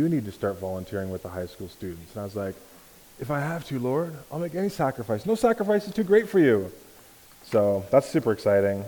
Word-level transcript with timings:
you 0.00 0.08
need 0.08 0.24
to 0.24 0.32
start 0.32 0.58
volunteering 0.58 1.10
with 1.10 1.22
the 1.22 1.28
high 1.28 1.44
school 1.44 1.68
students. 1.68 2.14
And 2.14 2.22
I 2.22 2.24
was 2.24 2.34
like, 2.34 2.54
if 3.18 3.30
I 3.30 3.38
have 3.38 3.66
to, 3.66 3.78
Lord, 3.78 4.14
I'll 4.32 4.38
make 4.38 4.54
any 4.54 4.70
sacrifice. 4.70 5.26
No 5.26 5.34
sacrifice 5.34 5.86
is 5.86 5.92
too 5.92 6.04
great 6.04 6.26
for 6.26 6.38
you. 6.38 6.72
So 7.44 7.84
that's 7.90 8.08
super 8.08 8.32
exciting. 8.32 8.82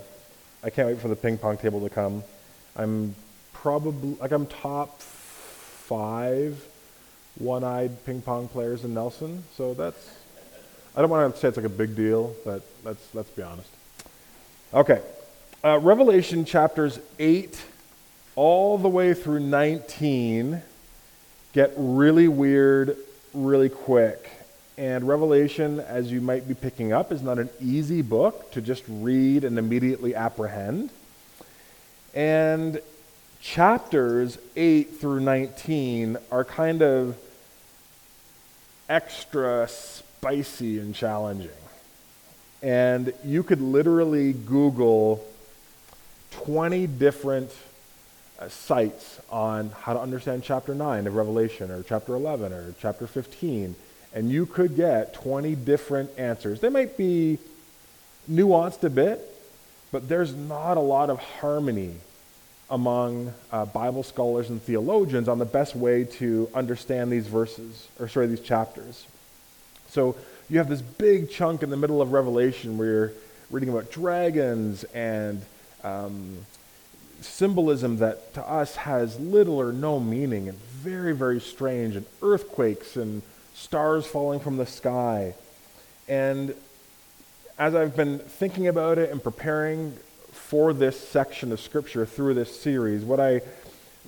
I 0.64 0.70
can't 0.70 0.88
wait 0.88 1.00
for 1.00 1.08
the 1.08 1.16
ping 1.16 1.36
pong 1.36 1.58
table 1.58 1.82
to 1.82 1.90
come. 1.90 2.24
I'm 2.76 3.14
probably, 3.52 4.16
like, 4.20 4.32
I'm 4.32 4.46
top 4.46 5.02
five 5.02 6.66
one 7.38 7.62
eyed 7.62 8.04
ping 8.06 8.22
pong 8.22 8.48
players 8.48 8.84
in 8.84 8.94
Nelson. 8.94 9.44
So 9.54 9.74
that's, 9.74 10.16
I 10.96 11.02
don't 11.02 11.10
want 11.10 11.34
to 11.34 11.38
say 11.38 11.48
it's 11.48 11.58
like 11.58 11.66
a 11.66 11.68
big 11.84 11.94
deal, 11.94 12.34
but 12.42 12.62
let's, 12.84 13.14
let's 13.14 13.30
be 13.30 13.42
honest. 13.42 13.68
Okay. 14.72 15.02
Uh, 15.62 15.78
Revelation 15.78 16.46
chapters 16.46 16.98
8 17.18 17.60
all 18.34 18.78
the 18.78 18.88
way 18.88 19.12
through 19.12 19.40
19 19.40 20.62
get 21.52 21.72
really 21.76 22.28
weird 22.28 22.96
really 23.34 23.68
quick. 23.68 24.30
And 24.78 25.06
Revelation, 25.06 25.80
as 25.80 26.10
you 26.10 26.20
might 26.20 26.48
be 26.48 26.54
picking 26.54 26.92
up, 26.92 27.12
is 27.12 27.22
not 27.22 27.38
an 27.38 27.50
easy 27.60 28.02
book 28.02 28.50
to 28.52 28.60
just 28.60 28.82
read 28.88 29.44
and 29.44 29.58
immediately 29.58 30.14
apprehend. 30.14 30.90
And 32.14 32.80
chapters 33.40 34.38
8 34.56 34.96
through 34.96 35.20
19 35.20 36.16
are 36.30 36.44
kind 36.44 36.82
of 36.82 37.16
extra 38.88 39.68
spicy 39.68 40.78
and 40.78 40.94
challenging. 40.94 41.50
And 42.62 43.12
you 43.24 43.42
could 43.42 43.60
literally 43.60 44.32
Google 44.32 45.24
20 46.30 46.86
different 46.86 47.50
sites 48.48 49.20
on 49.30 49.70
how 49.70 49.94
to 49.94 50.00
understand 50.00 50.42
chapter 50.42 50.74
9 50.74 51.06
of 51.06 51.14
Revelation 51.14 51.70
or 51.70 51.82
chapter 51.82 52.14
11 52.14 52.52
or 52.52 52.74
chapter 52.80 53.06
15, 53.06 53.74
and 54.14 54.30
you 54.30 54.46
could 54.46 54.76
get 54.76 55.14
20 55.14 55.54
different 55.54 56.10
answers. 56.18 56.60
They 56.60 56.68
might 56.68 56.96
be 56.96 57.38
nuanced 58.30 58.84
a 58.84 58.90
bit, 58.90 59.20
but 59.90 60.08
there's 60.08 60.34
not 60.34 60.76
a 60.76 60.80
lot 60.80 61.10
of 61.10 61.18
harmony 61.18 61.94
among 62.70 63.32
uh, 63.50 63.66
Bible 63.66 64.02
scholars 64.02 64.48
and 64.48 64.62
theologians 64.62 65.28
on 65.28 65.38
the 65.38 65.44
best 65.44 65.76
way 65.76 66.04
to 66.04 66.48
understand 66.54 67.12
these 67.12 67.26
verses, 67.26 67.88
or 68.00 68.08
sorry, 68.08 68.26
these 68.26 68.40
chapters. 68.40 69.06
So 69.88 70.16
you 70.48 70.58
have 70.58 70.68
this 70.68 70.80
big 70.80 71.30
chunk 71.30 71.62
in 71.62 71.70
the 71.70 71.76
middle 71.76 72.00
of 72.00 72.12
Revelation 72.12 72.78
where 72.78 72.88
you're 72.88 73.12
reading 73.50 73.68
about 73.68 73.90
dragons 73.90 74.84
and 74.94 75.42
um, 75.84 76.38
symbolism 77.24 77.98
that 77.98 78.34
to 78.34 78.48
us 78.48 78.76
has 78.76 79.18
little 79.18 79.60
or 79.60 79.72
no 79.72 80.00
meaning 80.00 80.48
and 80.48 80.58
very, 80.58 81.14
very 81.14 81.40
strange, 81.40 81.96
and 81.96 82.06
earthquakes 82.22 82.96
and 82.96 83.22
stars 83.54 84.06
falling 84.06 84.40
from 84.40 84.56
the 84.56 84.66
sky. 84.66 85.34
And 86.08 86.54
as 87.58 87.74
I've 87.74 87.96
been 87.96 88.18
thinking 88.18 88.66
about 88.66 88.98
it 88.98 89.10
and 89.10 89.22
preparing 89.22 89.96
for 90.32 90.72
this 90.72 90.98
section 90.98 91.52
of 91.52 91.60
Scripture 91.60 92.04
through 92.04 92.34
this 92.34 92.60
series, 92.60 93.04
what 93.04 93.20
I 93.20 93.42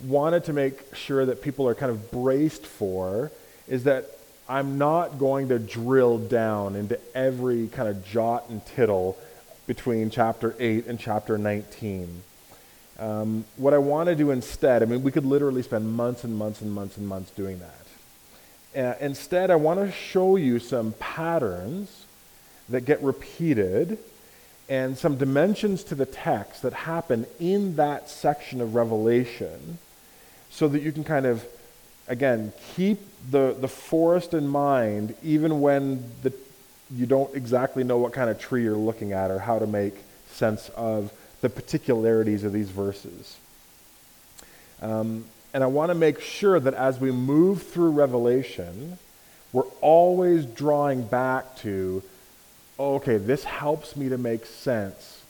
wanted 0.05 0.45
to 0.45 0.53
make 0.53 0.95
sure 0.95 1.25
that 1.27 1.43
people 1.43 1.69
are 1.69 1.75
kind 1.75 1.91
of 1.91 2.11
braced 2.11 2.67
for 2.67 3.31
is 3.69 3.85
that 3.85 4.07
I'm 4.49 4.77
not 4.77 5.19
going 5.19 5.49
to 5.49 5.59
drill 5.59 6.19
down 6.19 6.77
into 6.77 6.99
every 7.15 7.69
kind 7.69 7.89
of 7.89 8.05
jot 8.05 8.49
and 8.51 8.65
tittle 8.67 9.17
between 9.67 10.11
chapter 10.11 10.55
8 10.59 10.87
and 10.87 10.99
chapter 10.99 11.39
19. 11.39 12.23
Um, 12.99 13.45
what 13.57 13.75
I 13.75 13.79
want 13.79 14.09
to 14.09 14.15
do 14.15 14.31
instead, 14.31 14.83
I 14.83 14.87
mean, 14.87 15.03
we 15.03 15.11
could 15.11 15.25
literally 15.25 15.63
spend 15.63 15.93
months 15.93 16.25
and 16.25 16.37
months 16.37 16.61
and 16.61 16.73
months 16.73 16.97
and 16.97 17.09
months 17.09 17.31
doing 17.33 17.61
that. 17.61 17.85
Uh, 18.77 18.95
instead, 19.01 19.51
I 19.51 19.57
want 19.57 19.81
to 19.81 19.91
show 19.91 20.37
you 20.37 20.59
some 20.59 20.93
patterns 20.99 22.07
that 22.69 22.83
get 22.83 23.03
repeated 23.03 23.99
and 24.69 24.97
some 24.97 25.17
dimensions 25.17 25.85
to 25.85 25.95
the 25.95 26.07
text 26.07 26.63
that 26.63 26.73
happen 26.73 27.27
in 27.39 27.77
that 27.77 28.09
section 28.09 28.61
of 28.61 28.75
Revelation 28.75 29.79
so 30.51 30.69
that 30.69 30.83
you 30.83 30.93
can 30.93 31.05
kind 31.05 31.27
of, 31.27 31.45
again, 32.09 32.53
keep 32.75 33.01
the, 33.31 33.57
the 33.61 33.69
forest 33.69 34.35
in 34.35 34.47
mind 34.49 35.15
even 35.23 35.61
when 35.61 36.05
the, 36.23 36.33
you 36.91 37.07
don't 37.07 37.35
exactly 37.35 37.85
know 37.85 37.99
what 37.99 38.13
kind 38.13 38.31
of 38.31 38.39
tree 38.39 38.63
you're 38.63 38.77
looking 38.77 39.13
at 39.13 39.31
or 39.31 39.39
how 39.39 39.59
to 39.59 39.67
make 39.67 39.95
sense 40.31 40.71
of 40.71 41.13
the 41.45 41.51
particularities 41.51 42.43
of 42.43 42.55
these 42.55 42.71
verses. 42.71 43.37
Um, 44.81 45.27
and 45.53 45.63
I 45.63 45.67
want 45.67 45.91
to 45.91 45.95
make 45.95 46.21
sure 46.21 46.59
that 46.59 46.73
as 46.73 46.99
we 46.99 47.13
move 47.13 47.65
through 47.65 47.91
Revelation, 47.91 48.97
we're 49.53 49.69
always 49.83 50.47
drawing 50.47 51.03
back 51.03 51.59
to, 51.59 52.03
okay, 52.81 53.19
this 53.19 53.45
helps 53.45 53.95
me 53.95 54.09
to 54.09 54.17
make 54.17 54.47
sense 54.47 55.23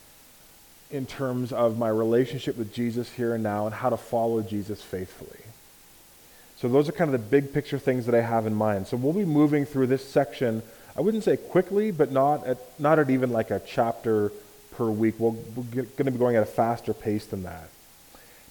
in 0.89 1.05
terms 1.05 1.53
of 1.53 1.79
my 1.79 1.89
relationship 1.89 2.57
with 2.57 2.73
Jesus 2.73 3.11
here 3.11 3.35
and 3.35 3.43
now 3.43 3.67
and 3.67 3.75
how 3.75 3.91
to 3.91 3.97
follow 3.97 4.41
Jesus 4.41 4.81
faithfully. 4.81 5.41
So, 6.59 6.69
those 6.69 6.89
are 6.89 6.93
kind 6.93 7.13
of 7.13 7.21
the 7.21 7.27
big 7.27 7.53
picture 7.53 7.81
things 7.81 8.07
that 8.07 8.15
I 8.15 8.21
have 8.21 8.47
in 8.47 8.55
mind. 8.55 8.87
So, 8.87 8.97
we'll 8.97 9.15
be 9.15 9.25
moving 9.25 9.67
through 9.67 9.89
this 9.89 10.09
section, 10.09 10.63
I 10.97 11.01
wouldn't 11.01 11.25
say 11.25 11.37
quickly, 11.37 11.91
but 11.91 12.13
not 12.13 12.47
at, 12.47 12.59
not 12.79 13.01
at 13.01 13.11
even 13.11 13.33
like 13.33 13.51
a 13.51 13.61
chapter 13.67 14.31
per 14.77 14.91
week. 14.91 15.19
We're, 15.19 15.31
we're 15.31 15.83
going 15.83 16.07
to 16.07 16.11
be 16.11 16.19
going 16.19 16.37
at 16.37 16.43
a 16.43 16.47
faster 16.47 16.95
pace 16.95 17.27
than 17.27 17.43
that. 17.45 17.69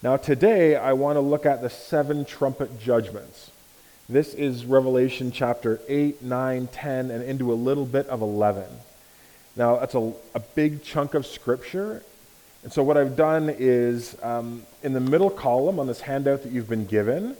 Now, 0.02 0.18
today, 0.18 0.76
I 0.76 0.94
want 0.94 1.16
to 1.16 1.22
look 1.22 1.46
at 1.46 1.62
the 1.62 1.70
seven 1.70 2.26
trumpet 2.26 2.80
judgments. 2.80 3.52
This 4.10 4.34
is 4.34 4.66
Revelation 4.66 5.32
chapter 5.32 5.80
8, 5.88 6.22
9, 6.22 6.68
10, 6.68 7.12
and 7.12 7.24
into 7.24 7.54
a 7.54 7.56
little 7.56 7.86
bit 7.86 8.08
of 8.08 8.22
11. 8.22 8.66
Now, 9.56 9.78
that's 9.78 9.96
a, 9.96 10.14
a 10.36 10.40
big 10.40 10.84
chunk 10.84 11.14
of 11.14 11.26
scripture. 11.26 12.04
And 12.64 12.74
so, 12.74 12.84
what 12.84 12.98
I've 12.98 13.16
done 13.16 13.54
is 13.58 14.18
um, 14.22 14.64
in 14.82 14.94
the 14.94 15.00
middle 15.00 15.30
column 15.30 15.80
on 15.80 15.88
this 15.88 16.02
handout 16.02 16.44
that 16.44 16.52
you've 16.52 16.70
been 16.70 16.86
given 16.86 17.36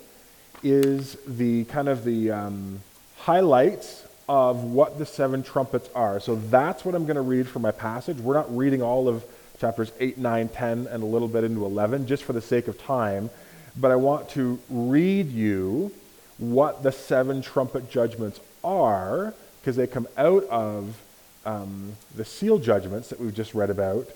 is 0.64 1.18
the 1.28 1.66
kind 1.66 1.90
of 1.90 2.06
the 2.06 2.32
um, 2.32 2.82
highlights 3.18 4.04
of 4.28 4.64
what 4.64 4.98
the 4.98 5.06
seven 5.06 5.44
trumpets 5.44 5.90
are. 5.96 6.20
So 6.20 6.36
that's 6.36 6.86
what 6.86 6.96
I'm 6.96 7.06
going 7.06 7.16
to 7.16 7.22
read 7.22 7.48
for 7.48 7.60
my 7.60 7.72
passage. 7.72 8.18
We're 8.18 8.36
not 8.36 8.56
reading 8.56 8.82
all 8.82 9.08
of 9.08 9.24
chapters 9.60 9.92
8, 10.00 10.18
9, 10.18 10.50
10, 10.50 10.88
and 10.88 11.04
a 11.04 11.06
little 11.06 11.28
bit 11.28 11.44
into 11.44 11.66
11 11.66 12.08
just 12.08 12.24
for 12.24 12.34
the 12.34 12.42
sake 12.42 12.68
of 12.68 12.82
time. 12.82 13.30
But 13.76 13.92
I 13.92 13.96
want 13.96 14.30
to 14.30 14.60
read 14.70 15.32
you 15.32 15.92
what 16.38 16.84
the 16.84 16.92
seven 16.92 17.42
trumpet 17.42 17.90
judgments 17.90 18.40
are 18.64 19.34
because 19.62 19.76
they 19.76 19.88
come 19.88 20.08
out 20.18 20.44
of 20.46 21.02
um, 21.46 21.94
the 22.16 22.26
seal 22.26 22.58
judgments 22.60 23.10
that 23.10 23.20
we've 23.20 23.34
just 23.34 23.54
read 23.54 23.70
about 23.70 24.08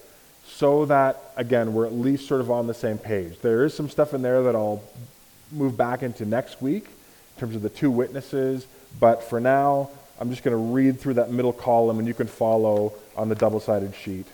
so 0.46 0.86
that, 0.86 1.34
again, 1.36 1.74
we're 1.74 1.86
at 1.86 1.94
least 1.94 2.28
sort 2.28 2.40
of 2.40 2.50
on 2.50 2.68
the 2.68 2.74
same 2.74 2.98
page. 2.98 3.40
There 3.42 3.66
is 3.66 3.74
some 3.74 3.90
stuff 3.90 4.14
in 4.14 4.22
there 4.22 4.44
that 4.44 4.56
I'll 4.56 4.82
move 5.52 5.76
back 5.76 6.04
into 6.04 6.26
next 6.26 6.62
week 6.62 6.86
in 6.86 7.40
terms 7.40 7.56
of 7.56 7.62
the 7.62 7.70
two 7.70 7.92
witnesses 7.92 8.66
but 9.00 9.24
for 9.24 9.40
now, 9.40 9.90
I'm 10.20 10.30
just 10.30 10.44
going 10.44 10.56
to 10.56 10.74
read 10.74 11.00
through 11.00 11.16
that 11.16 11.32
middle 11.32 11.54
column 11.54 12.00
and 12.00 12.08
you 12.08 12.14
can 12.14 12.28
follow 12.28 12.94
on 13.16 13.30
the 13.30 13.36
double 13.36 13.60
sided 13.60 13.94
sheet. 13.96 14.26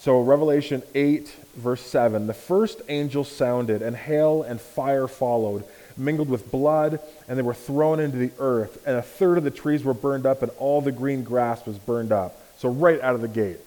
So, 0.00 0.20
Revelation 0.20 0.82
8, 0.94 1.28
verse 1.56 1.82
7 1.82 2.28
The 2.28 2.34
first 2.34 2.80
angel 2.88 3.24
sounded, 3.24 3.82
and 3.82 3.96
hail 3.96 4.42
and 4.44 4.60
fire 4.60 5.08
followed, 5.08 5.64
mingled 5.96 6.28
with 6.28 6.52
blood, 6.52 7.00
and 7.28 7.36
they 7.36 7.42
were 7.42 7.52
thrown 7.52 7.98
into 7.98 8.16
the 8.16 8.30
earth. 8.38 8.80
And 8.86 8.96
a 8.96 9.02
third 9.02 9.38
of 9.38 9.44
the 9.44 9.50
trees 9.50 9.82
were 9.82 9.94
burned 9.94 10.24
up, 10.24 10.42
and 10.42 10.52
all 10.58 10.80
the 10.80 10.92
green 10.92 11.24
grass 11.24 11.66
was 11.66 11.78
burned 11.78 12.12
up. 12.12 12.40
So, 12.58 12.68
right 12.68 13.00
out 13.00 13.16
of 13.16 13.22
the 13.22 13.28
gate. 13.28 13.58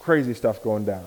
Crazy 0.00 0.34
stuff 0.34 0.62
going 0.62 0.84
down. 0.84 1.06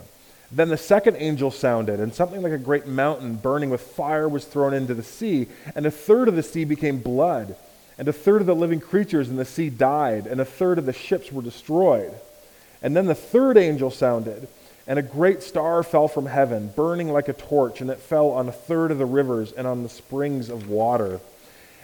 Then 0.51 0.69
the 0.69 0.77
second 0.77 1.17
angel 1.17 1.51
sounded, 1.51 1.99
and 1.99 2.11
something 2.11 2.41
like 2.41 2.53
a 2.53 2.57
great 2.57 2.87
mountain 2.87 3.35
burning 3.35 3.69
with 3.69 3.81
fire 3.81 4.27
was 4.27 4.43
thrown 4.45 4.73
into 4.73 4.95
the 4.95 5.03
sea, 5.03 5.47
and 5.75 5.85
a 5.85 5.91
third 5.91 6.27
of 6.27 6.35
the 6.35 6.41
sea 6.41 6.63
became 6.63 6.97
blood 6.97 7.55
and 7.97 8.07
a 8.07 8.13
third 8.13 8.41
of 8.41 8.47
the 8.47 8.55
living 8.55 8.79
creatures 8.79 9.29
in 9.29 9.37
the 9.37 9.45
sea 9.45 9.69
died, 9.69 10.27
and 10.27 10.39
a 10.39 10.45
third 10.45 10.77
of 10.77 10.85
the 10.85 10.93
ships 10.93 11.31
were 11.31 11.41
destroyed. 11.41 12.13
And 12.81 12.95
then 12.95 13.07
the 13.07 13.15
third 13.15 13.57
angel 13.57 13.89
sounded, 13.89 14.47
and 14.85 14.99
a 14.99 15.03
great 15.03 15.41
star 15.41 15.81
fell 15.83 16.07
from 16.07 16.27
heaven, 16.27 16.71
burning 16.75 17.11
like 17.11 17.27
a 17.27 17.33
torch, 17.33 17.81
and 17.81 17.89
it 17.89 17.99
fell 17.99 18.29
on 18.29 18.47
a 18.47 18.51
third 18.51 18.91
of 18.91 18.99
the 18.99 19.05
rivers 19.05 19.51
and 19.51 19.65
on 19.65 19.83
the 19.83 19.89
springs 19.89 20.49
of 20.49 20.69
water. 20.69 21.19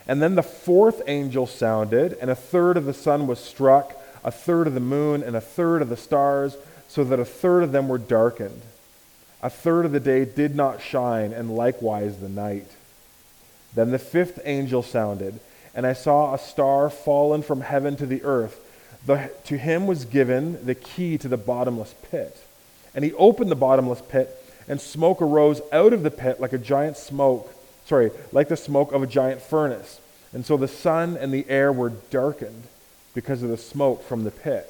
And 0.08 0.22
then 0.22 0.36
the 0.36 0.44
fourth 0.44 1.02
angel 1.08 1.48
sounded, 1.48 2.18
and 2.22 2.30
a 2.30 2.36
third 2.36 2.78
of 2.78 2.86
the 2.86 2.94
sun 2.94 3.26
was 3.26 3.40
struck, 3.40 3.94
a 4.24 4.32
third 4.32 4.68
of 4.68 4.74
the 4.74 4.80
moon, 4.80 5.24
and 5.24 5.36
a 5.36 5.42
third 5.42 5.82
of 5.82 5.90
the 5.90 5.98
stars, 5.98 6.56
so 6.88 7.04
that 7.04 7.20
a 7.20 7.26
third 7.26 7.64
of 7.64 7.72
them 7.72 7.88
were 7.88 7.98
darkened. 7.98 8.62
A 9.42 9.50
third 9.50 9.86
of 9.86 9.92
the 9.92 10.00
day 10.00 10.26
did 10.26 10.56
not 10.56 10.82
shine, 10.82 11.34
and 11.34 11.56
likewise 11.56 12.18
the 12.18 12.30
night. 12.30 12.68
Then 13.74 13.92
the 13.92 14.00
fifth 14.00 14.40
angel 14.46 14.84
sounded 14.84 15.40
and 15.74 15.86
I 15.86 15.94
saw 15.94 16.34
a 16.34 16.40
star 16.40 16.90
fallen 16.90 17.42
from 17.42 17.62
heaven 17.62 17.96
to 17.98 18.06
the 18.06 18.24
earth. 18.24 18.60
The, 19.06 19.32
to 19.46 19.58
him 19.58 19.88
was 19.88 20.06
given 20.06 20.66
the 20.66 20.76
key 20.76 21.18
to 21.18 21.28
the 21.28 21.38
bottomless 21.38 21.94
pit. 22.10 22.38
And 22.96 23.04
he 23.04 23.14
opened 23.14 23.52
the 23.52 23.56
bottomless 23.56 24.02
pit, 24.02 24.30
and 24.68 24.80
smoke 24.80 25.22
arose 25.22 25.62
out 25.72 25.94
of 25.94 26.04
the 26.04 26.12
pit 26.12 26.40
like 26.40 26.54
a 26.54 26.58
giant 26.58 26.98
smoke 26.98 27.54
sorry, 27.86 28.12
like 28.32 28.50
the 28.50 28.58
smoke 28.58 28.92
of 28.92 29.04
a 29.04 29.08
giant 29.08 29.42
furnace. 29.42 30.00
And 30.34 30.46
so 30.46 30.58
the 30.58 30.68
sun 30.68 31.18
and 31.18 31.34
the 31.34 31.46
air 31.50 31.72
were 31.72 31.90
darkened 31.90 32.64
because 33.14 33.44
of 33.44 33.50
the 33.50 33.58
smoke 33.58 34.04
from 34.04 34.24
the 34.24 34.32
pit. 34.32 34.70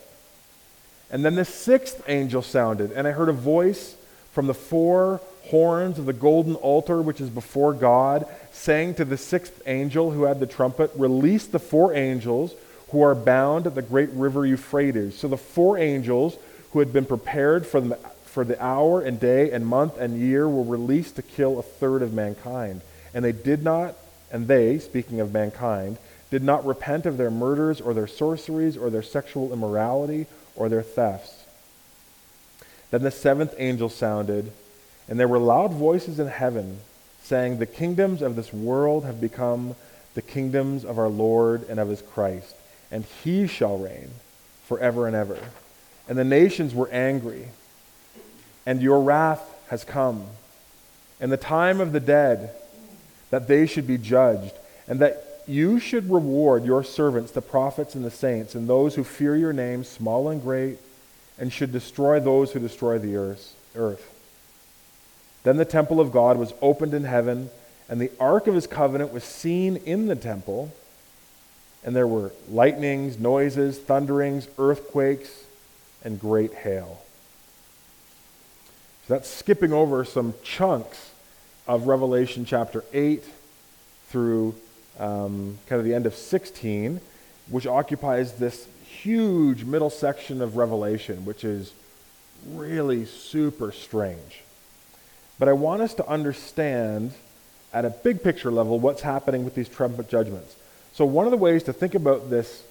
And 1.09 1.23
then 1.23 1.35
the 1.35 1.45
sixth 1.45 2.03
angel 2.07 2.41
sounded, 2.41 2.91
and 2.91 3.07
I 3.07 3.11
heard 3.11 3.29
a 3.29 3.33
voice 3.33 3.95
from 4.31 4.47
the 4.47 4.53
four 4.53 5.21
horns 5.44 6.00
of 6.00 6.06
the 6.06 6.13
golden 6.13 6.56
altar 6.56 7.01
which 7.01 7.22
is 7.22 7.30
before 7.30 7.74
God, 7.74 8.25
saying 8.51 8.95
to 8.95 9.06
the 9.06 9.18
sixth 9.18 9.62
angel 9.66 10.12
who 10.12 10.24
had 10.24 10.40
the 10.40 10.48
trumpet, 10.48 10.92
Release 10.95 11.45
the 11.48 11.60
four 11.60 11.94
angels 11.94 12.54
who 12.90 13.01
are 13.01 13.16
bound 13.16 13.68
at 13.68 13.75
the 13.75 13.81
great 13.81 14.10
river 14.12 14.45
Euphrates. 14.45 15.18
So 15.18 15.28
the 15.28 15.38
four 15.38 15.78
angels 15.78 16.38
who 16.72 16.80
had 16.80 16.94
been 16.94 17.06
prepared 17.06 17.66
for 17.66 17.81
the, 17.81 17.95
for 18.25 18.44
the 18.44 18.62
hour 18.63 19.01
and 19.01 19.19
day 19.19 19.51
and 19.51 19.66
month 19.66 19.98
and 19.98 20.19
year 20.19 20.48
were 20.48 20.63
released 20.63 21.16
to 21.18 21.22
kill 21.22 21.60
a 21.60 21.63
third 21.63 22.01
of 22.01 22.13
mankind. 22.13 22.81
And 23.13 23.25
they 23.25 23.31
did 23.31 23.63
not, 23.63 23.96
and 24.31 24.48
they, 24.48 24.80
speaking 24.80 25.19
of 25.19 25.34
mankind, 25.34 25.98
did 26.31 26.44
not 26.44 26.66
repent 26.66 27.06
of 27.06 27.18
their 27.18 27.30
murders 27.30 27.80
or 27.80 27.94
their 27.94 28.07
sorceries 28.07 28.75
or 28.75 28.89
their 28.89 29.04
sexual 29.04 29.54
immorality 29.54 30.25
or 30.56 30.69
their 30.69 30.81
thefts. 30.81 31.44
Then 32.89 33.04
the 33.04 33.12
seventh 33.12 33.54
angel 33.57 33.89
sounded, 33.89 34.51
and 35.07 35.19
there 35.19 35.27
were 35.27 35.39
loud 35.39 35.73
voices 35.73 36.19
in 36.19 36.27
heaven 36.27 36.79
saying, 37.23 37.57
The 37.57 37.65
kingdoms 37.65 38.21
of 38.21 38.35
this 38.35 38.53
world 38.53 39.05
have 39.05 39.19
become 39.19 39.75
the 40.13 40.21
kingdoms 40.21 40.85
of 40.85 41.00
our 41.00 41.09
Lord 41.09 41.67
and 41.69 41.79
of 41.79 41.89
his 41.89 42.01
Christ, 42.01 42.55
and 42.91 43.05
he 43.23 43.47
shall 43.47 43.77
reign 43.77 44.09
forever 44.67 45.07
and 45.07 45.15
ever. 45.15 45.38
And 46.07 46.17
the 46.17 46.23
nations 46.23 46.75
were 46.75 46.89
angry, 46.89 47.47
and 48.65 48.81
your 48.81 49.01
wrath 49.01 49.41
has 49.69 49.83
come, 49.83 50.25
and 51.19 51.31
the 51.31 51.38
time 51.38 51.79
of 51.79 51.91
the 51.91 52.00
dead, 52.00 52.51
that 53.29 53.47
they 53.47 53.65
should 53.65 53.88
be 53.88 53.97
judged, 53.97 54.53
and 54.88 55.00
that 55.00 55.41
you 55.47 55.79
should 55.79 56.09
reward 56.11 56.65
your 56.65 56.83
servants, 56.83 57.31
the 57.31 57.41
prophets 57.41 57.95
and 57.95 58.05
the 58.05 58.11
saints, 58.11 58.55
and 58.55 58.69
those 58.69 58.95
who 58.95 59.03
fear 59.03 59.35
your 59.35 59.53
name, 59.53 59.83
small 59.83 60.29
and 60.29 60.41
great, 60.41 60.77
and 61.39 61.51
should 61.51 61.71
destroy 61.71 62.19
those 62.19 62.51
who 62.51 62.59
destroy 62.59 63.00
the 63.00 63.15
earth. 63.75 64.12
Then 65.44 65.57
the 65.57 65.66
temple 65.66 66.00
of 66.00 66.12
God 66.12 66.38
was 66.38 66.54
opened 66.62 66.94
in 66.94 67.04
heaven, 67.04 67.50
and 67.90 68.00
the 68.00 68.12
ark 68.19 68.48
of 68.48 68.56
his 68.56 68.68
covenant 68.68 69.13
was 69.13 69.24
seen 69.24 69.78
in 69.78 70.07
the 70.07 70.16
temple. 70.16 70.74
And 71.84 71.95
there 71.95 72.07
were 72.07 72.31
lightnings, 72.50 73.19
noises, 73.19 73.78
thunderings, 73.78 74.48
earthquakes, 74.57 75.44
and 76.04 76.19
great 76.19 76.54
hail. 76.54 77.01
So 79.07 79.16
that's 79.16 79.30
skipping 79.30 79.74
over 79.74 80.06
some 80.06 80.34
chunks 80.44 81.12
of 81.68 81.88
Revelation 81.88 82.46
chapter 82.46 82.86
8 82.94 83.24
through 84.10 84.56
um, 84.98 85.57
kind 85.68 85.80
of 85.80 85.86
the 85.86 85.94
end 85.94 86.06
of 86.06 86.16
16, 86.16 87.01
which 87.50 87.68
occupies 87.68 88.34
this 88.34 88.68
huge 88.86 89.66
middle 89.66 89.89
section 89.89 90.42
of 90.42 90.56
Revelation, 90.56 91.25
which 91.25 91.44
is 91.44 91.74
really 92.48 93.06
super 93.06 93.74
strange. 93.74 94.44
But 95.39 95.50
I 95.50 95.53
want 95.53 95.81
us 95.81 95.94
to 95.95 96.07
understand 96.07 97.13
at 97.74 97.85
a 97.85 97.89
big 97.89 98.24
picture 98.24 98.51
level 98.51 98.80
what's 98.80 99.01
happening 99.01 99.44
with 99.44 99.56
these 99.56 99.68
trumpet 99.68 100.07
judgments. 100.07 100.56
So, 100.94 101.06
one 101.06 101.25
of 101.25 101.31
the 101.31 101.38
ways 101.38 101.63
to 101.63 101.74
think 101.74 101.95
about 101.95 102.30
this 102.30 102.63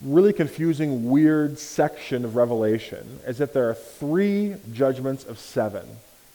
really 0.00 0.32
confusing, 0.32 1.08
weird 1.08 1.58
section 1.58 2.24
of 2.24 2.34
Revelation 2.34 3.20
is 3.26 3.38
that 3.38 3.54
there 3.54 3.70
are 3.70 3.74
three 3.74 4.56
judgments 4.72 5.24
of 5.24 5.38
seven. 5.38 5.86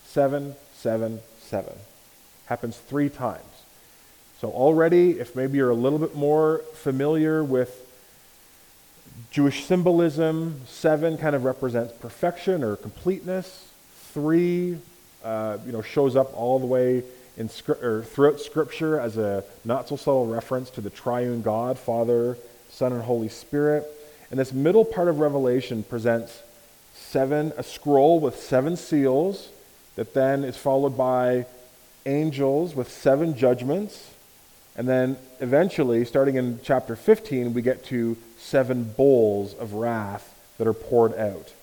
Seven, 0.06 0.56
seven, 0.74 1.20
seven. 1.42 1.74
Happens 2.46 2.78
three 2.78 3.10
times. 3.10 3.44
So, 4.40 4.50
already, 4.50 5.20
if 5.20 5.36
maybe 5.36 5.58
you're 5.58 5.70
a 5.70 5.76
little 5.76 6.00
bit 6.00 6.16
more 6.16 6.60
familiar 6.76 7.44
with 7.44 7.84
Jewish 9.32 9.66
symbolism, 9.66 10.62
seven 10.66 11.18
kind 11.18 11.36
of 11.36 11.44
represents 11.44 11.94
perfection 11.94 12.64
or 12.64 12.76
completeness. 12.76 13.70
Three, 14.14 14.78
uh, 15.24 15.58
you 15.66 15.72
know, 15.72 15.82
shows 15.82 16.16
up 16.16 16.36
all 16.36 16.60
the 16.60 16.66
way 16.66 17.04
in 17.38 17.50
or 17.82 18.04
throughout 18.04 18.40
Scripture 18.40 19.00
as 19.00 19.18
a 19.18 19.44
not 19.64 19.88
so 19.88 19.96
subtle 19.96 20.26
reference 20.26 20.70
to 20.72 20.82
the 20.82 20.90
triune 20.90 21.42
God, 21.42 21.78
Father, 21.78 22.38
Son, 22.70 22.92
and 22.92 23.04
Holy 23.04 23.30
Spirit. 23.30 23.86
And 24.32 24.40
this 24.40 24.52
middle 24.52 24.84
part 24.84 25.08
of 25.08 25.20
Revelation 25.20 25.84
presents 25.84 26.42
seven, 26.96 27.54
a 27.58 27.64
scroll 27.64 28.20
with 28.20 28.36
seven 28.36 28.76
seals 28.76 29.50
that 29.96 30.14
then 30.14 30.44
is 30.44 30.58
followed 30.58 30.98
by 30.98 31.46
angels 32.06 32.76
with 32.76 32.92
seven 32.92 33.38
judgments. 33.38 34.14
And 34.76 34.88
then 34.88 35.18
eventually, 35.40 36.06
starting 36.06 36.36
in 36.36 36.60
chapter 36.64 36.96
15, 36.96 37.54
we 37.54 37.62
get 37.62 37.86
to 37.86 38.18
seven 38.38 38.84
bowls 38.84 39.54
of 39.56 39.74
wrath 39.74 40.34
that 40.58 40.68
are 40.68 40.74
poured 40.74 41.16
out. 41.16 41.54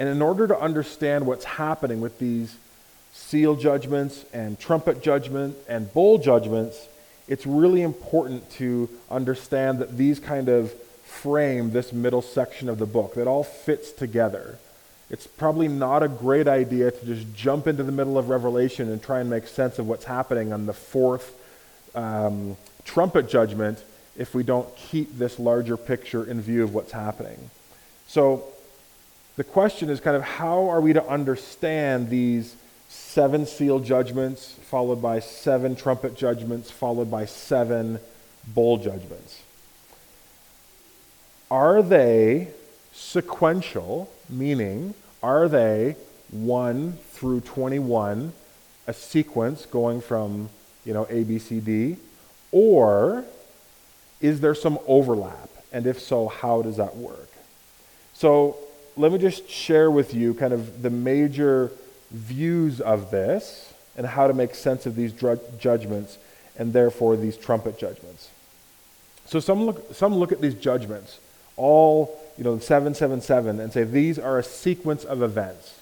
And 0.00 0.08
in 0.08 0.22
order 0.22 0.48
to 0.48 0.58
understand 0.58 1.26
what's 1.26 1.44
happening 1.44 2.00
with 2.00 2.18
these 2.18 2.56
seal 3.12 3.54
judgments 3.54 4.24
and 4.32 4.58
trumpet 4.58 5.02
judgment 5.02 5.56
and 5.68 5.92
bowl 5.92 6.16
judgments, 6.16 6.88
it's 7.28 7.46
really 7.46 7.82
important 7.82 8.50
to 8.52 8.88
understand 9.10 9.78
that 9.78 9.98
these 9.98 10.18
kind 10.18 10.48
of 10.48 10.72
frame 11.04 11.72
this 11.72 11.92
middle 11.92 12.22
section 12.22 12.70
of 12.70 12.78
the 12.78 12.86
book, 12.86 13.14
that 13.14 13.26
all 13.26 13.44
fits 13.44 13.92
together. 13.92 14.58
It's 15.10 15.26
probably 15.26 15.68
not 15.68 16.02
a 16.02 16.08
great 16.08 16.48
idea 16.48 16.90
to 16.92 17.04
just 17.04 17.34
jump 17.34 17.66
into 17.66 17.82
the 17.82 17.92
middle 17.92 18.16
of 18.16 18.30
Revelation 18.30 18.90
and 18.90 19.02
try 19.02 19.20
and 19.20 19.28
make 19.28 19.48
sense 19.48 19.78
of 19.78 19.86
what's 19.86 20.06
happening 20.06 20.50
on 20.52 20.64
the 20.64 20.72
fourth 20.72 21.34
um, 21.94 22.56
trumpet 22.84 23.28
judgment 23.28 23.84
if 24.16 24.34
we 24.34 24.44
don't 24.44 24.74
keep 24.76 25.18
this 25.18 25.38
larger 25.38 25.76
picture 25.76 26.24
in 26.24 26.40
view 26.40 26.64
of 26.64 26.72
what's 26.72 26.92
happening. 26.92 27.50
So 28.06 28.44
the 29.36 29.44
question 29.44 29.90
is 29.90 30.00
kind 30.00 30.16
of 30.16 30.22
how 30.22 30.68
are 30.68 30.80
we 30.80 30.92
to 30.92 31.06
understand 31.06 32.10
these 32.10 32.54
seven 32.88 33.46
seal 33.46 33.78
judgments, 33.78 34.52
followed 34.62 35.00
by 35.00 35.20
seven 35.20 35.76
trumpet 35.76 36.16
judgments, 36.16 36.70
followed 36.70 37.10
by 37.10 37.24
seven 37.24 38.00
bowl 38.46 38.76
judgments. 38.76 39.42
Are 41.50 41.82
they 41.82 42.48
sequential, 42.92 44.10
meaning, 44.28 44.94
are 45.22 45.48
they 45.48 45.96
1 46.30 46.92
through 47.10 47.40
21, 47.40 48.32
a 48.86 48.92
sequence 48.92 49.66
going 49.66 50.00
from, 50.00 50.48
you 50.84 50.92
know, 50.92 51.06
A, 51.10 51.24
B, 51.24 51.38
C, 51.38 51.60
D? 51.60 51.96
Or 52.52 53.24
is 54.20 54.40
there 54.40 54.54
some 54.54 54.78
overlap? 54.86 55.48
And 55.72 55.86
if 55.86 56.00
so, 56.00 56.28
how 56.28 56.62
does 56.62 56.76
that 56.76 56.96
work? 56.96 57.30
So 58.14 58.56
let 58.96 59.12
me 59.12 59.18
just 59.18 59.48
share 59.48 59.90
with 59.90 60.14
you 60.14 60.34
kind 60.34 60.52
of 60.52 60.82
the 60.82 60.90
major 60.90 61.70
views 62.10 62.80
of 62.80 63.10
this 63.10 63.72
and 63.96 64.06
how 64.06 64.26
to 64.26 64.34
make 64.34 64.54
sense 64.54 64.86
of 64.86 64.96
these 64.96 65.12
judgments 65.58 66.18
and 66.58 66.72
therefore 66.72 67.16
these 67.16 67.36
trumpet 67.36 67.78
judgments. 67.78 68.30
So 69.26 69.40
some 69.40 69.64
look, 69.64 69.94
some 69.94 70.14
look 70.14 70.32
at 70.32 70.40
these 70.40 70.54
judgments, 70.54 71.18
all, 71.56 72.20
you 72.36 72.44
know, 72.44 72.58
777, 72.58 73.60
and 73.60 73.72
say 73.72 73.84
these 73.84 74.18
are 74.18 74.38
a 74.38 74.42
sequence 74.42 75.04
of 75.04 75.22
events 75.22 75.80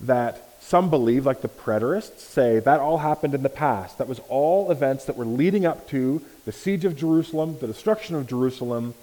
that 0.00 0.48
some 0.60 0.90
believe, 0.90 1.26
like 1.26 1.42
the 1.42 1.48
preterists, 1.48 2.20
say 2.20 2.58
that 2.60 2.80
all 2.80 2.98
happened 2.98 3.34
in 3.34 3.42
the 3.42 3.48
past. 3.48 3.98
That 3.98 4.08
was 4.08 4.20
all 4.28 4.70
events 4.70 5.04
that 5.04 5.16
were 5.16 5.24
leading 5.24 5.66
up 5.66 5.88
to 5.88 6.22
the 6.44 6.52
siege 6.52 6.84
of 6.84 6.96
Jerusalem, 6.96 7.58
the 7.60 7.66
destruction 7.66 8.14
of 8.14 8.26
Jerusalem 8.26 8.94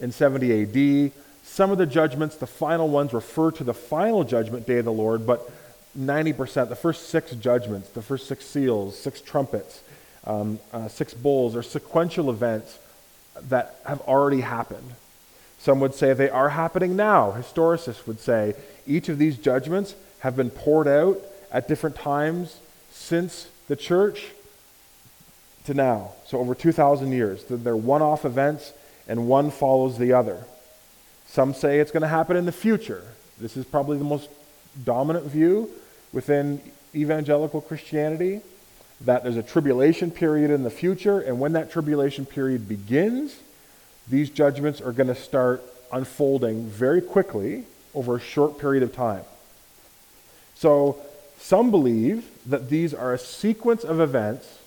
in 0.00 0.12
70 0.12 0.62
AD. 0.62 1.12
Some 1.48 1.72
of 1.72 1.78
the 1.78 1.86
judgments, 1.86 2.36
the 2.36 2.46
final 2.46 2.88
ones, 2.88 3.12
refer 3.12 3.50
to 3.52 3.64
the 3.64 3.74
final 3.74 4.22
judgment 4.22 4.66
day 4.66 4.78
of 4.78 4.84
the 4.84 4.92
Lord, 4.92 5.26
but 5.26 5.50
90%, 5.98 6.68
the 6.68 6.76
first 6.76 7.08
six 7.08 7.32
judgments, 7.32 7.88
the 7.88 8.02
first 8.02 8.28
six 8.28 8.46
seals, 8.46 8.96
six 8.96 9.20
trumpets, 9.20 9.82
um, 10.24 10.60
uh, 10.72 10.86
six 10.86 11.14
bowls 11.14 11.56
are 11.56 11.62
sequential 11.62 12.30
events 12.30 12.78
that 13.48 13.80
have 13.86 14.00
already 14.02 14.42
happened. 14.42 14.92
Some 15.58 15.80
would 15.80 15.94
say 15.94 16.12
they 16.12 16.30
are 16.30 16.50
happening 16.50 16.94
now. 16.94 17.32
Historicists 17.32 18.06
would 18.06 18.20
say 18.20 18.54
each 18.86 19.08
of 19.08 19.18
these 19.18 19.36
judgments 19.36 19.96
have 20.20 20.36
been 20.36 20.50
poured 20.50 20.86
out 20.86 21.20
at 21.50 21.66
different 21.66 21.96
times 21.96 22.60
since 22.92 23.48
the 23.66 23.74
church 23.74 24.26
to 25.64 25.74
now. 25.74 26.12
So 26.26 26.38
over 26.38 26.54
2,000 26.54 27.10
years. 27.10 27.42
They're 27.48 27.74
one 27.74 28.02
off 28.02 28.24
events 28.24 28.72
and 29.08 29.26
one 29.26 29.50
follows 29.50 29.98
the 29.98 30.12
other. 30.12 30.44
Some 31.28 31.54
say 31.54 31.78
it's 31.80 31.90
going 31.90 32.02
to 32.02 32.08
happen 32.08 32.36
in 32.36 32.46
the 32.46 32.52
future. 32.52 33.04
This 33.38 33.56
is 33.56 33.64
probably 33.64 33.98
the 33.98 34.04
most 34.04 34.28
dominant 34.84 35.26
view 35.26 35.70
within 36.12 36.60
evangelical 36.94 37.60
Christianity 37.60 38.40
that 39.02 39.22
there's 39.22 39.36
a 39.36 39.42
tribulation 39.42 40.10
period 40.10 40.50
in 40.50 40.64
the 40.64 40.70
future, 40.70 41.20
and 41.20 41.38
when 41.38 41.52
that 41.52 41.70
tribulation 41.70 42.26
period 42.26 42.68
begins, 42.68 43.36
these 44.08 44.30
judgments 44.30 44.80
are 44.80 44.92
going 44.92 45.06
to 45.06 45.14
start 45.14 45.62
unfolding 45.92 46.66
very 46.66 47.00
quickly 47.00 47.64
over 47.94 48.16
a 48.16 48.20
short 48.20 48.58
period 48.58 48.82
of 48.82 48.92
time. 48.92 49.22
So, 50.54 50.98
Some 51.40 51.70
believe 51.70 52.28
that 52.46 52.68
these 52.68 52.92
are 52.92 53.14
a 53.14 53.18
sequence 53.18 53.84
of 53.84 54.00
events 54.00 54.58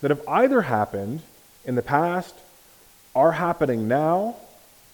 that 0.00 0.10
have 0.10 0.22
either 0.26 0.62
happened 0.62 1.20
in 1.66 1.74
the 1.74 1.82
past, 1.82 2.34
are 3.14 3.32
happening 3.32 3.86
now, 3.86 4.36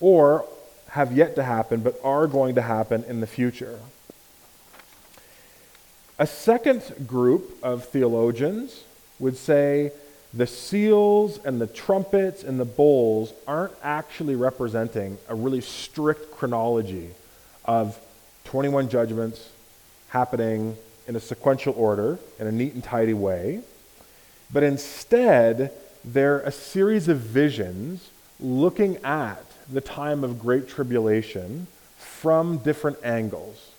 or 0.00 0.44
have 0.90 1.12
yet 1.12 1.36
to 1.36 1.42
happen 1.42 1.80
but 1.80 1.98
are 2.02 2.26
going 2.26 2.54
to 2.56 2.62
happen 2.62 3.04
in 3.04 3.20
the 3.20 3.26
future. 3.26 3.78
A 6.18 6.26
second 6.26 6.82
group 7.06 7.56
of 7.62 7.84
theologians 7.86 8.84
would 9.18 9.36
say 9.36 9.92
the 10.34 10.46
seals 10.46 11.38
and 11.44 11.60
the 11.60 11.66
trumpets 11.66 12.44
and 12.44 12.60
the 12.60 12.64
bowls 12.64 13.32
aren't 13.46 13.72
actually 13.82 14.34
representing 14.34 15.18
a 15.28 15.34
really 15.34 15.60
strict 15.60 16.30
chronology 16.30 17.10
of 17.64 17.98
21 18.44 18.88
judgments 18.88 19.48
happening 20.08 20.76
in 21.08 21.16
a 21.16 21.20
sequential 21.20 21.74
order 21.76 22.18
in 22.38 22.46
a 22.46 22.52
neat 22.52 22.74
and 22.74 22.84
tidy 22.84 23.14
way, 23.14 23.60
but 24.52 24.62
instead 24.62 25.72
they're 26.04 26.40
a 26.40 26.52
series 26.52 27.08
of 27.08 27.18
visions 27.18 28.10
looking 28.38 28.96
at 28.98 29.44
the 29.72 29.80
time 29.80 30.24
of 30.24 30.38
great 30.38 30.68
tribulation 30.68 31.66
from 31.96 32.58
different 32.58 32.98
angles. 33.04 33.70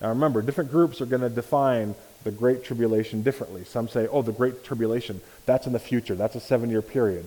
Now 0.00 0.08
remember, 0.08 0.42
different 0.42 0.70
groups 0.70 1.00
are 1.00 1.06
going 1.06 1.22
to 1.22 1.28
define 1.28 1.94
the 2.24 2.30
Great 2.30 2.64
Tribulation 2.64 3.22
differently. 3.22 3.64
Some 3.64 3.88
say, 3.88 4.08
oh, 4.10 4.22
the 4.22 4.32
Great 4.32 4.64
Tribulation, 4.64 5.20
that's 5.46 5.66
in 5.66 5.72
the 5.72 5.78
future, 5.78 6.14
that's 6.14 6.34
a 6.34 6.40
seven 6.40 6.70
year 6.70 6.82
period. 6.82 7.26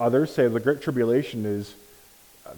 Others 0.00 0.34
say 0.34 0.48
the 0.48 0.60
Great 0.60 0.82
Tribulation 0.82 1.46
is 1.46 1.74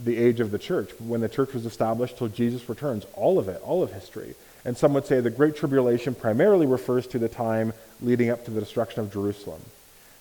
the 0.03 0.17
age 0.17 0.41
of 0.41 0.51
the 0.51 0.59
church, 0.59 0.91
when 0.99 1.21
the 1.21 1.29
church 1.29 1.53
was 1.53 1.67
established 1.67 2.19
till 2.19 2.29
Jesus 2.29 2.69
returns, 2.69 3.05
all 3.15 3.39
of 3.39 3.49
it, 3.49 3.61
all 3.63 3.83
of 3.83 3.93
history. 3.93 4.35
And 4.65 4.77
some 4.77 4.95
would 4.95 5.07
say 5.07 5.21
the 5.21 5.31
Great 5.31 5.57
Tribulation 5.57 6.15
primarily 6.15 6.67
refers 6.67 7.07
to 7.09 7.19
the 7.19 7.29
time 7.29 7.75
leading 8.01 8.31
up 8.31 8.45
to 8.47 8.51
the 8.51 8.61
destruction 8.61 9.01
of 9.01 9.13
Jerusalem. 9.13 9.61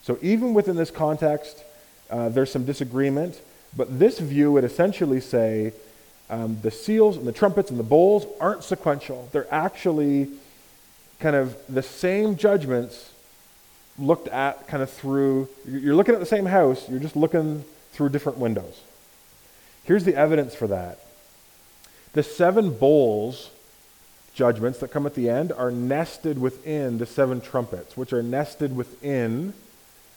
So 0.03 0.19
even 0.21 0.53
within 0.53 0.75
this 0.75 0.91
context, 0.91 1.63
uh, 2.09 2.27
there's 2.27 2.51
some 2.51 2.65
disagreement, 2.65 3.41
but 3.75 3.99
this 3.99 4.19
view 4.19 4.51
would 4.51 4.63
essentially 4.63 5.19
say 5.19 5.73
um, 6.29 6.57
the 6.61 6.71
seals 6.71 7.17
and 7.17 7.27
the 7.27 7.31
trumpets 7.31 7.69
and 7.69 7.79
the 7.79 7.83
bowls 7.83 8.25
aren't 8.39 8.63
sequential. 8.63 9.29
They're 9.31 9.51
actually 9.53 10.29
kind 11.19 11.35
of 11.35 11.55
the 11.67 11.83
same 11.83 12.35
judgments 12.35 13.11
looked 13.97 14.27
at 14.27 14.67
kind 14.67 14.81
of 14.81 14.89
through, 14.89 15.47
you're 15.67 15.95
looking 15.95 16.13
at 16.15 16.19
the 16.19 16.25
same 16.25 16.45
house, 16.45 16.89
you're 16.89 16.99
just 16.99 17.15
looking 17.15 17.63
through 17.91 18.09
different 18.09 18.37
windows. 18.37 18.81
Here's 19.83 20.03
the 20.03 20.15
evidence 20.15 20.55
for 20.55 20.67
that. 20.67 20.99
The 22.13 22.23
seven 22.23 22.71
bowls 22.71 23.49
judgments 24.33 24.79
that 24.79 24.89
come 24.89 25.05
at 25.05 25.13
the 25.13 25.29
end 25.29 25.51
are 25.51 25.71
nested 25.71 26.39
within 26.39 26.97
the 26.97 27.05
seven 27.05 27.39
trumpets, 27.39 27.95
which 27.95 28.11
are 28.13 28.23
nested 28.23 28.75
within 28.75 29.53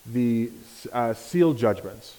the 0.06 0.50
uh, 0.92 1.12
seal 1.12 1.52
judgments. 1.52 2.16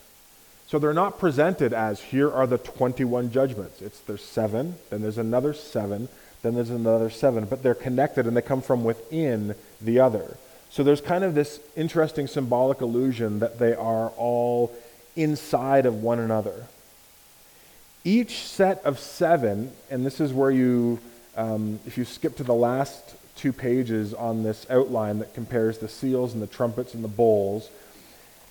So 0.68 0.80
they're 0.80 0.94
not 0.94 1.18
presented 1.18 1.72
as 1.72 2.02
here 2.02 2.30
are 2.30 2.46
the 2.46 2.58
21 2.58 3.32
judgments. 3.32 3.82
It's 3.82 4.00
there's 4.02 4.24
seven, 4.24 4.76
then 4.90 5.02
there's 5.02 5.18
another 5.18 5.54
seven, 5.54 6.10
then 6.42 6.56
there's 6.56 6.70
another 6.70 7.10
seven, 7.10 7.46
but 7.46 7.64
they're 7.64 7.74
connected 7.74 8.28
and 8.28 8.36
they 8.36 8.42
come 8.42 8.62
from 8.62 8.84
within 8.84 9.56
the 9.82 10.00
other. 10.00 10.38
So 10.70 10.84
there's 10.84 11.00
kind 11.00 11.24
of 11.24 11.34
this 11.36 11.62
interesting 11.78 12.28
symbolic 12.28 12.82
illusion 12.82 13.40
that 13.40 13.60
they 13.60 13.74
are 13.74 14.10
all 14.18 14.76
inside 15.16 15.86
of 15.86 16.04
one 16.04 16.20
another. 16.20 16.66
Each 18.04 18.40
set 18.40 18.84
of 18.84 19.00
seven, 19.00 19.72
and 19.90 20.06
this 20.06 20.20
is 20.20 20.34
where 20.34 20.52
you, 20.52 21.00
um, 21.38 21.80
if 21.86 21.98
you 21.98 22.04
skip 22.04 22.36
to 22.38 22.44
the 22.44 22.54
last 22.54 23.16
two 23.38 23.54
pages 23.54 24.14
on 24.14 24.44
this 24.44 24.66
outline 24.70 25.20
that 25.20 25.34
compares 25.34 25.78
the 25.78 25.88
seals 25.88 26.34
and 26.34 26.42
the 26.42 26.48
trumpets 26.48 26.94
and 26.94 27.04
the 27.04 27.10
bowls, 27.10 27.70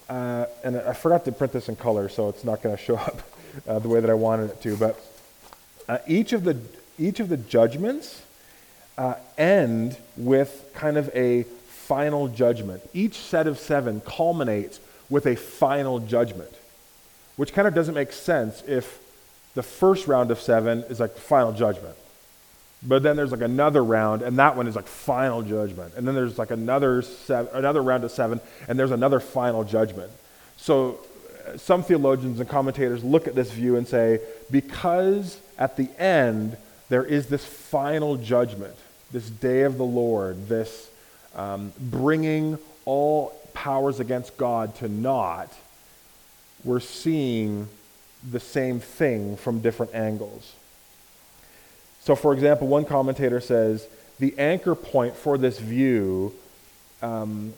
uh, 0.08 0.46
and 0.62 0.76
I 0.76 0.92
forgot 0.92 1.24
to 1.24 1.32
print 1.32 1.52
this 1.52 1.68
in 1.68 1.76
color, 1.76 2.08
so 2.08 2.28
it's 2.28 2.44
not 2.44 2.62
going 2.62 2.76
to 2.76 2.82
show 2.82 2.96
up 2.96 3.22
uh, 3.66 3.78
the 3.78 3.88
way 3.88 4.00
that 4.00 4.10
I 4.10 4.14
wanted 4.14 4.50
it 4.50 4.60
to, 4.62 4.76
but 4.76 5.00
uh, 5.88 5.98
each 6.06 6.32
of 6.32 6.44
the 6.44 6.56
each 6.98 7.20
of 7.20 7.28
the 7.28 7.36
judgments 7.36 8.22
uh, 8.96 9.14
end 9.36 9.98
with 10.16 10.70
kind 10.74 10.96
of 10.96 11.10
a 11.14 11.42
final 11.42 12.28
judgment. 12.28 12.82
Each 12.94 13.16
set 13.16 13.46
of 13.46 13.58
seven 13.58 14.00
culminates 14.00 14.80
with 15.10 15.26
a 15.26 15.36
final 15.36 15.98
judgment, 15.98 16.52
which 17.36 17.52
kind 17.52 17.68
of 17.68 17.74
doesn't 17.74 17.94
make 17.94 18.12
sense 18.12 18.62
if 18.66 18.98
the 19.54 19.62
first 19.62 20.06
round 20.06 20.30
of 20.30 20.40
seven 20.40 20.84
is 20.84 21.00
like 21.00 21.16
final 21.16 21.52
judgment. 21.52 21.96
But 22.86 23.02
then 23.02 23.16
there's 23.16 23.32
like 23.32 23.40
another 23.40 23.82
round, 23.82 24.22
and 24.22 24.38
that 24.38 24.56
one 24.56 24.68
is 24.68 24.76
like 24.76 24.86
final 24.86 25.42
judgment. 25.42 25.94
And 25.96 26.06
then 26.06 26.14
there's 26.14 26.38
like 26.38 26.52
another, 26.52 27.02
seven, 27.02 27.52
another 27.52 27.82
round 27.82 28.04
of 28.04 28.12
seven, 28.12 28.40
and 28.68 28.78
there's 28.78 28.92
another 28.92 29.18
final 29.18 29.64
judgment. 29.64 30.12
So 30.56 31.00
uh, 31.46 31.56
some 31.56 31.82
theologians 31.82 32.38
and 32.38 32.48
commentators 32.48 33.02
look 33.02 33.26
at 33.26 33.34
this 33.34 33.50
view 33.50 33.76
and 33.76 33.88
say, 33.88 34.20
because 34.50 35.40
at 35.58 35.76
the 35.76 35.88
end 36.00 36.56
there 36.88 37.04
is 37.04 37.26
this 37.26 37.44
final 37.44 38.16
judgment, 38.16 38.76
this 39.10 39.28
day 39.28 39.62
of 39.62 39.78
the 39.78 39.84
Lord, 39.84 40.48
this 40.48 40.88
um, 41.34 41.72
bringing 41.78 42.58
all 42.84 43.36
powers 43.52 43.98
against 43.98 44.36
God 44.36 44.76
to 44.76 44.88
naught, 44.88 45.52
we're 46.62 46.80
seeing 46.80 47.68
the 48.30 48.40
same 48.40 48.78
thing 48.78 49.36
from 49.36 49.60
different 49.60 49.94
angles. 49.94 50.52
So, 52.06 52.14
for 52.14 52.32
example, 52.32 52.68
one 52.68 52.84
commentator 52.84 53.40
says 53.40 53.88
the 54.20 54.38
anchor 54.38 54.76
point 54.76 55.16
for 55.16 55.36
this 55.36 55.58
view 55.58 56.32
um, 57.02 57.52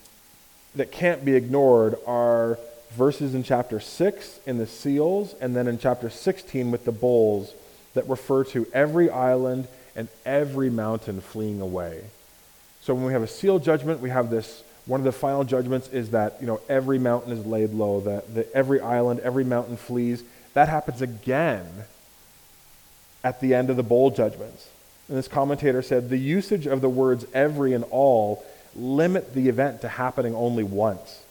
that 0.75 0.91
can't 0.91 1.23
be 1.23 1.35
ignored 1.35 1.97
are 2.07 2.59
verses 2.93 3.35
in 3.35 3.43
chapter 3.43 3.79
6 3.79 4.41
in 4.47 4.57
the 4.57 4.67
seals, 4.67 5.35
and 5.35 5.55
then 5.55 5.69
in 5.69 5.79
chapter 5.79 6.09
16 6.09 6.71
with 6.71 6.87
the 6.87 6.93
bowls 6.93 7.53
that 7.93 8.09
refer 8.09 8.43
to 8.45 8.67
every 8.73 9.11
island 9.11 9.69
and 9.95 10.09
every 10.25 10.71
mountain 10.71 11.21
fleeing 11.21 11.61
away. 11.61 12.05
So 12.81 12.95
when 12.95 13.05
we 13.05 13.13
have 13.13 13.23
a 13.23 13.29
seal 13.29 13.59
judgment, 13.59 14.01
we 14.01 14.09
have 14.09 14.31
this 14.31 14.63
one 14.87 15.01
of 15.01 15.05
the 15.05 15.13
final 15.13 15.45
judgments 15.45 15.89
is 15.89 16.13
that 16.13 16.39
you 16.41 16.47
know 16.47 16.63
every 16.71 16.99
mountain 16.99 17.33
is 17.33 17.45
laid 17.45 17.75
low, 17.75 18.01
that, 18.01 18.35
that 18.35 18.51
every 18.53 18.81
island, 18.81 19.21
every 19.21 19.45
mountain 19.45 19.77
flees. 19.77 20.25
That 20.55 20.71
happens 20.71 21.03
again 21.03 21.67
at 23.25 23.41
the 23.41 23.55
end 23.55 23.71
of 23.71 23.77
the 23.77 23.83
bowl 23.83 24.11
judgments. 24.11 24.69
And 25.09 25.17
this 25.17 25.29
commentator 25.29 25.83
said 25.83 26.09
the 26.09 26.19
usage 26.19 26.67
of 26.67 26.81
the 26.81 26.89
words 26.89 27.27
every 27.33 27.73
and 27.73 27.85
all 27.91 28.45
limit 28.77 29.35
the 29.35 29.49
event 29.49 29.81
to 29.81 29.89
happening 29.89 30.35
only 30.35 30.65
once. 30.65 31.23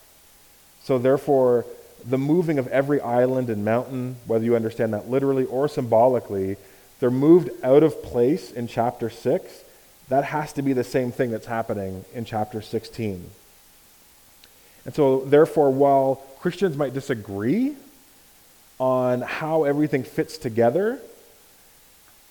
So 0.84 0.98
therefore, 0.98 1.66
the 2.06 2.18
moving 2.18 2.60
of 2.60 2.68
every 2.68 3.02
island 3.02 3.50
and 3.50 3.64
mountain, 3.64 4.18
whether 4.26 4.44
you 4.44 4.56
understand 4.56 4.94
that 4.94 5.10
literally 5.10 5.46
or 5.46 5.68
symbolically, 5.68 6.58
they're 7.00 7.12
moved 7.12 7.50
out 7.64 7.84
of 7.84 8.02
place 8.02 8.52
in 8.52 8.68
chapter 8.68 9.10
6. 9.10 9.64
That 10.10 10.24
has 10.24 10.54
to 10.54 10.62
be 10.62 10.74
the 10.74 10.84
same 10.84 11.12
thing 11.12 11.32
that's 11.32 11.46
happening 11.46 12.06
in 12.14 12.26
chapter 12.26 12.62
16. 12.62 13.30
And 14.86 14.96
so, 14.96 15.20
therefore, 15.26 15.70
while 15.70 16.16
Christians 16.40 16.78
might 16.78 16.94
disagree 16.94 17.76
on 18.80 19.22
how 19.22 19.66
everything 19.66 20.04
fits 20.04 20.38
together, 20.38 21.00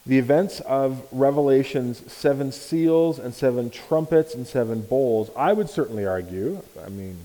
the 0.06 0.18
events 0.18 0.60
of 0.60 1.06
Revelation's 1.10 2.10
seven 2.12 2.52
seals 2.52 3.18
and 3.18 3.34
seven 3.34 3.70
trumpets 3.70 4.34
and 4.34 4.46
seven 4.46 4.82
bowls, 4.82 5.30
I 5.36 5.52
would 5.52 5.68
certainly 5.68 6.06
argue, 6.06 6.62
I 6.84 6.88
mean, 6.88 7.18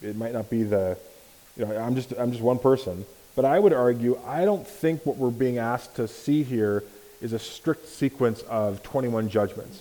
it 0.00 0.16
might 0.16 0.32
not 0.32 0.48
be 0.48 0.62
the 0.62 0.96
you 1.56 1.66
know, 1.66 1.76
I'm 1.76 1.94
just, 1.94 2.12
I'm 2.18 2.30
just 2.30 2.42
one 2.42 2.58
person. 2.58 3.04
But 3.34 3.44
I 3.44 3.58
would 3.58 3.72
argue, 3.72 4.18
I 4.26 4.44
don't 4.44 4.66
think 4.66 5.06
what 5.06 5.16
we're 5.16 5.30
being 5.30 5.58
asked 5.58 5.96
to 5.96 6.08
see 6.08 6.42
here 6.42 6.84
is 7.20 7.32
a 7.32 7.38
strict 7.38 7.88
sequence 7.88 8.42
of 8.42 8.82
21 8.82 9.28
judgments, 9.28 9.80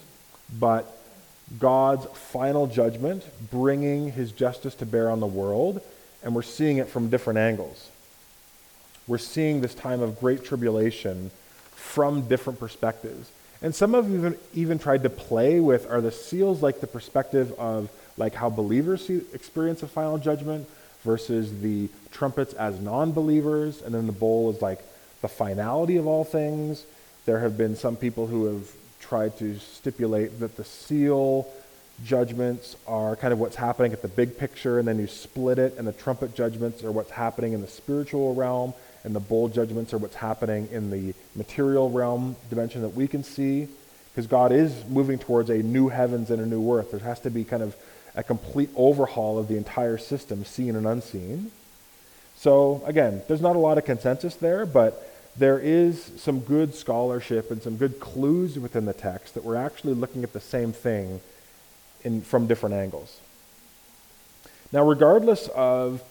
but 0.60 0.98
God's 1.60 2.06
final 2.18 2.68
judgment 2.68 3.26
bringing 3.50 4.12
his 4.12 4.32
justice 4.32 4.76
to 4.76 4.86
bear 4.86 5.10
on 5.10 5.20
the 5.20 5.28
world, 5.28 5.82
and 6.24 6.34
we're 6.34 6.44
seeing 6.44 6.78
it 6.78 6.88
from 6.88 7.10
different 7.10 7.40
angles. 7.40 7.90
We're 9.08 9.18
seeing 9.18 9.60
this 9.60 9.74
time 9.74 10.02
of 10.02 10.20
great 10.20 10.46
tribulation 10.46 11.32
from 11.92 12.28
different 12.30 12.58
perspectives. 12.58 13.30
And 13.62 13.76
some 13.76 13.94
have 13.94 14.10
even, 14.10 14.38
even 14.54 14.80
tried 14.80 15.04
to 15.04 15.10
play 15.10 15.60
with 15.60 15.90
are 15.92 16.02
the 16.02 16.12
seals 16.12 16.64
like 16.64 16.80
the 16.80 16.88
perspective 16.88 17.52
of 17.60 17.90
like 18.18 18.34
how 18.34 18.50
believers 18.50 19.06
see, 19.06 19.22
experience 19.34 19.84
a 19.84 19.88
final 19.88 20.18
judgment, 20.18 20.68
versus 21.04 21.62
the 21.62 21.90
trumpets 22.12 22.54
as 22.54 22.80
non 22.80 23.12
believers, 23.12 23.82
and 23.82 23.94
then 23.94 24.06
the 24.06 24.14
bowl 24.14 24.52
is 24.52 24.62
like 24.62 24.80
the 25.22 25.28
finality 25.28 25.98
of 25.98 26.08
all 26.08 26.24
things. 26.24 26.86
There 27.26 27.40
have 27.40 27.58
been 27.58 27.76
some 27.76 27.96
people 27.96 28.28
who 28.28 28.46
have 28.46 28.72
tried 29.00 29.38
to 29.40 29.58
stipulate 29.60 30.40
that 30.40 30.56
the 30.58 30.64
seal 30.64 31.48
judgments 32.06 32.76
are 32.88 33.16
kind 33.16 33.34
of 33.34 33.40
what's 33.40 33.56
happening 33.56 33.94
at 33.94 34.02
the 34.02 34.08
big 34.08 34.38
picture, 34.38 34.80
and 34.80 34.88
then 34.88 34.98
you 34.98 35.08
split 35.08 35.60
it, 35.60 35.78
and 35.78 35.88
the 35.88 35.92
trumpet 35.92 36.36
judgments 36.36 36.84
are 36.84 36.92
what's 36.92 37.12
happening 37.12 37.54
in 37.54 37.62
the 37.62 37.68
spiritual 37.68 38.34
realm, 38.34 38.74
and 39.04 39.16
the 39.16 39.20
bowl 39.20 39.48
judgments 39.48 39.94
are 39.94 39.98
what's 39.98 40.16
happening 40.16 40.68
in 40.72 40.92
the 40.92 41.14
material 41.36 41.90
realm 41.90 42.36
dimension 42.50 42.82
that 42.82 42.90
we 42.90 43.08
can 43.08 43.24
see. 43.24 43.68
because 44.12 44.28
God 44.28 44.52
is 44.52 44.84
moving 44.90 45.18
towards 45.18 45.50
a 45.50 45.58
new 45.58 45.88
heavens 45.88 46.30
and 46.32 46.42
a 46.42 46.46
new 46.46 46.74
earth. 46.74 46.92
There 46.92 47.00
has 47.00 47.20
to 47.22 47.30
be 47.30 47.44
kind 47.44 47.64
of 47.64 47.76
a 48.14 48.24
complete 48.24 48.70
overhaul 48.76 49.40
of 49.40 49.48
the 49.48 49.56
entire 49.56 49.98
system, 49.98 50.44
seen 50.44 50.76
and 50.76 50.86
unseen. 50.86 51.52
So, 52.36 52.84
again, 52.86 53.22
there's 53.28 53.42
not 53.42 53.56
a 53.56 53.60
lot 53.60 53.78
of 53.78 53.86
consensus 53.86 54.36
there, 54.36 54.66
but 54.66 55.08
there 55.38 55.60
is 55.60 56.12
some 56.18 56.40
good 56.40 56.76
scholarship 56.76 57.52
and 57.52 57.62
some 57.62 57.78
good 57.78 58.00
clues 58.00 58.60
within 58.60 58.86
the 58.86 58.94
text 58.94 59.36
that 59.36 59.46
we're 59.46 59.56
actually 59.56 59.94
looking 59.94 60.24
at 60.24 60.34
the 60.34 60.42
same 60.42 60.74
thing 60.74 61.22
in, 62.04 62.22
from 62.22 62.48
different 62.48 62.76
angles. 62.76 63.20
Now, 64.74 64.84
regardless 64.84 65.48
of 65.50 66.04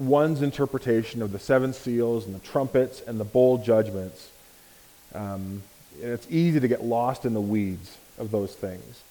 one's 0.00 0.40
interpretation 0.40 1.20
of 1.20 1.30
the 1.30 1.38
seven 1.38 1.72
seals 1.72 2.26
and 2.26 2.34
the 2.34 2.40
trumpets 2.40 3.02
and 3.06 3.20
the 3.20 3.24
bowl 3.24 3.58
judgments, 3.58 4.30
um, 5.14 5.62
it's 6.00 6.26
easy 6.30 6.58
to 6.58 6.68
get 6.68 6.82
lost 6.82 7.26
in 7.26 7.34
the 7.34 7.40
weeds 7.40 7.98
of 8.18 8.30
those 8.30 8.54
things. 8.54 9.02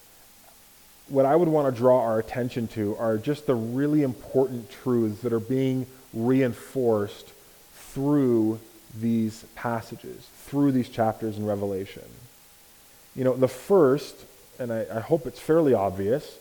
What 1.07 1.25
I 1.25 1.35
would 1.35 1.47
want 1.47 1.73
to 1.73 1.79
draw 1.79 2.01
our 2.01 2.19
attention 2.19 2.67
to 2.69 2.95
are 2.97 3.17
just 3.17 3.45
the 3.45 3.55
really 3.55 4.01
important 4.01 4.71
truths 4.71 5.21
that 5.21 5.31
are 5.31 5.39
being 5.39 5.85
reinforced 6.13 7.31
through 7.73 8.59
these 8.99 9.45
passages, 9.55 10.27
through 10.45 10.71
these 10.71 10.89
chapters 10.89 11.37
in 11.37 11.45
Revelation. 11.45 12.03
You 13.15 13.23
know, 13.23 13.35
the 13.35 13.47
first, 13.47 14.15
and 14.59 14.71
I, 14.71 14.85
I, 14.91 14.99
hope 14.99 15.27
it's 15.27 15.39
fairly 15.39 15.73
obvious, 15.73 16.37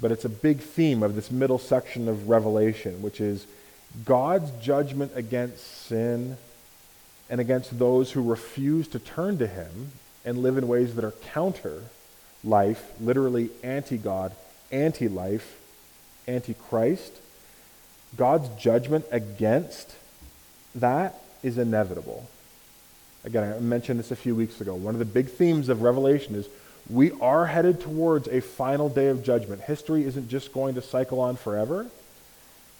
but 0.00 0.10
it's 0.10 0.24
a 0.24 0.28
big 0.28 0.60
theme 0.60 1.02
of 1.02 1.14
this 1.14 1.30
middle 1.30 1.58
section 1.58 2.08
of 2.08 2.28
Revelation, 2.28 3.02
which 3.02 3.20
is 3.20 3.46
God's 4.04 4.50
judgment 4.62 5.12
against 5.14 5.86
sin 5.86 6.36
and 7.30 7.40
against 7.40 7.78
those 7.78 8.12
who 8.12 8.22
refuse 8.22 8.88
to 8.88 8.98
turn 8.98 9.38
to 9.38 9.46
Him 9.46 9.92
and 10.24 10.38
live 10.38 10.58
in 10.58 10.66
ways 10.66 10.94
that 10.94 11.04
are 11.04 11.12
counter 11.12 11.82
life, 12.42 12.92
literally 13.00 13.50
anti 13.62 13.96
God, 13.96 14.32
anti 14.72 15.08
life, 15.08 15.58
anti 16.26 16.54
Christ. 16.54 17.12
God's 18.16 18.48
judgment 18.60 19.04
against 19.10 19.96
that 20.74 21.14
is 21.42 21.58
inevitable. 21.58 22.28
Again, 23.24 23.54
I 23.54 23.58
mentioned 23.58 23.98
this 23.98 24.10
a 24.10 24.16
few 24.16 24.34
weeks 24.34 24.60
ago. 24.60 24.74
One 24.74 24.94
of 24.94 24.98
the 24.98 25.04
big 25.04 25.28
themes 25.28 25.68
of 25.68 25.82
Revelation 25.82 26.34
is 26.34 26.48
we 26.90 27.12
are 27.12 27.46
headed 27.46 27.80
towards 27.80 28.28
a 28.28 28.40
final 28.40 28.88
day 28.88 29.08
of 29.08 29.24
judgment. 29.24 29.62
History 29.62 30.04
isn't 30.04 30.28
just 30.28 30.52
going 30.52 30.74
to 30.74 30.82
cycle 30.82 31.20
on 31.20 31.36
forever. 31.36 31.86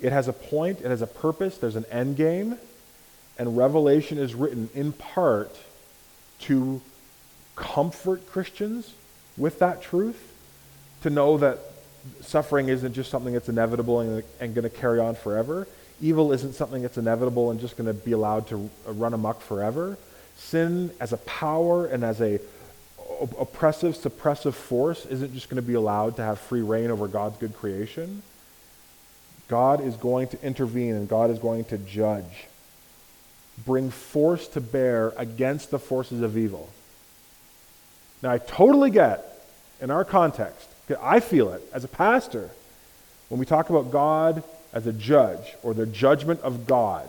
It 0.01 0.13
has 0.13 0.29
a 0.29 0.33
point, 0.33 0.81
it 0.81 0.89
has 0.89 1.03
a 1.03 1.07
purpose, 1.07 1.59
there's 1.59 1.77
an 1.77 1.87
end 1.91 2.17
game, 2.17 2.59
and 3.39 3.57
Revelation 3.57 4.19
is 4.19 4.35
written 4.35 4.69
in 4.75 4.93
part 4.93 5.57
to 6.41 6.81
comfort 7.57 8.27
Christians 8.27 8.93
with 9.37 9.59
that 9.61 9.83
truth, 9.83 10.35
to 11.03 11.11
know 11.11 11.39
that 11.39 11.59
suffering 12.21 12.69
isn't 12.69 12.93
just 12.93 13.11
something 13.11 13.33
that's 13.33 13.49
inevitable 13.49 14.01
and, 14.01 14.23
and 14.41 14.55
going 14.55 14.65
to 14.65 14.71
carry 14.71 15.01
on 15.01 15.15
forever. 15.15 15.67
Evil 16.01 16.33
isn't 16.33 16.55
something 16.55 16.83
that's 16.83 16.99
inevitable 16.99 17.51
and 17.51 17.61
just 17.61 17.77
going 17.77 17.87
to 17.87 17.95
be 17.95 18.13
allowed 18.13 18.47
to 18.49 18.71
run 18.87 19.15
amok 19.15 19.41
forever. 19.41 19.97
Sin 20.37 20.91
as 21.01 21.13
a 21.13 21.17
power 21.19 21.87
and 21.87 22.05
as 22.05 22.21
a 22.21 22.41
oppressive, 23.39 23.97
suppressive 23.97 24.55
force 24.55 25.07
isn't 25.07 25.33
just 25.35 25.49
going 25.49 25.63
to 25.63 25.67
be 25.67 25.75
allowed 25.75 26.17
to 26.17 26.23
have 26.23 26.39
free 26.39 26.63
rein 26.63 26.91
over 26.91 27.07
God's 27.07 27.39
good 27.39 27.55
creation. 27.55 28.23
God 29.49 29.81
is 29.81 29.97
going 29.97 30.29
to 30.29 30.43
intervene 30.43 30.95
and 30.95 31.09
God 31.09 31.31
is 31.31 31.39
going 31.39 31.65
to 31.67 31.79
judge, 31.79 32.47
bring 33.65 33.91
force 33.91 34.49
to 34.49 34.61
bear 34.61 35.13
against 35.17 35.71
the 35.71 35.79
forces 35.79 36.23
of 36.23 36.37
evil. 36.39 36.71
Now, 38.23 38.31
I 38.31 38.39
totally 38.39 38.91
get, 38.91 39.23
in 39.81 39.91
our 39.91 40.05
context, 40.05 40.69
I 41.01 41.21
feel 41.21 41.51
it 41.53 41.63
as 41.73 41.85
a 41.85 41.89
pastor, 41.89 42.51
when 43.29 43.39
we 43.39 43.47
talk 43.47 43.71
about 43.71 43.91
God 43.91 44.43
as 44.73 44.87
a 44.87 44.93
judge 44.93 45.55
or 45.63 45.75
the 45.75 45.87
judgment 45.87 46.41
of 46.41 46.67
God, 46.67 47.09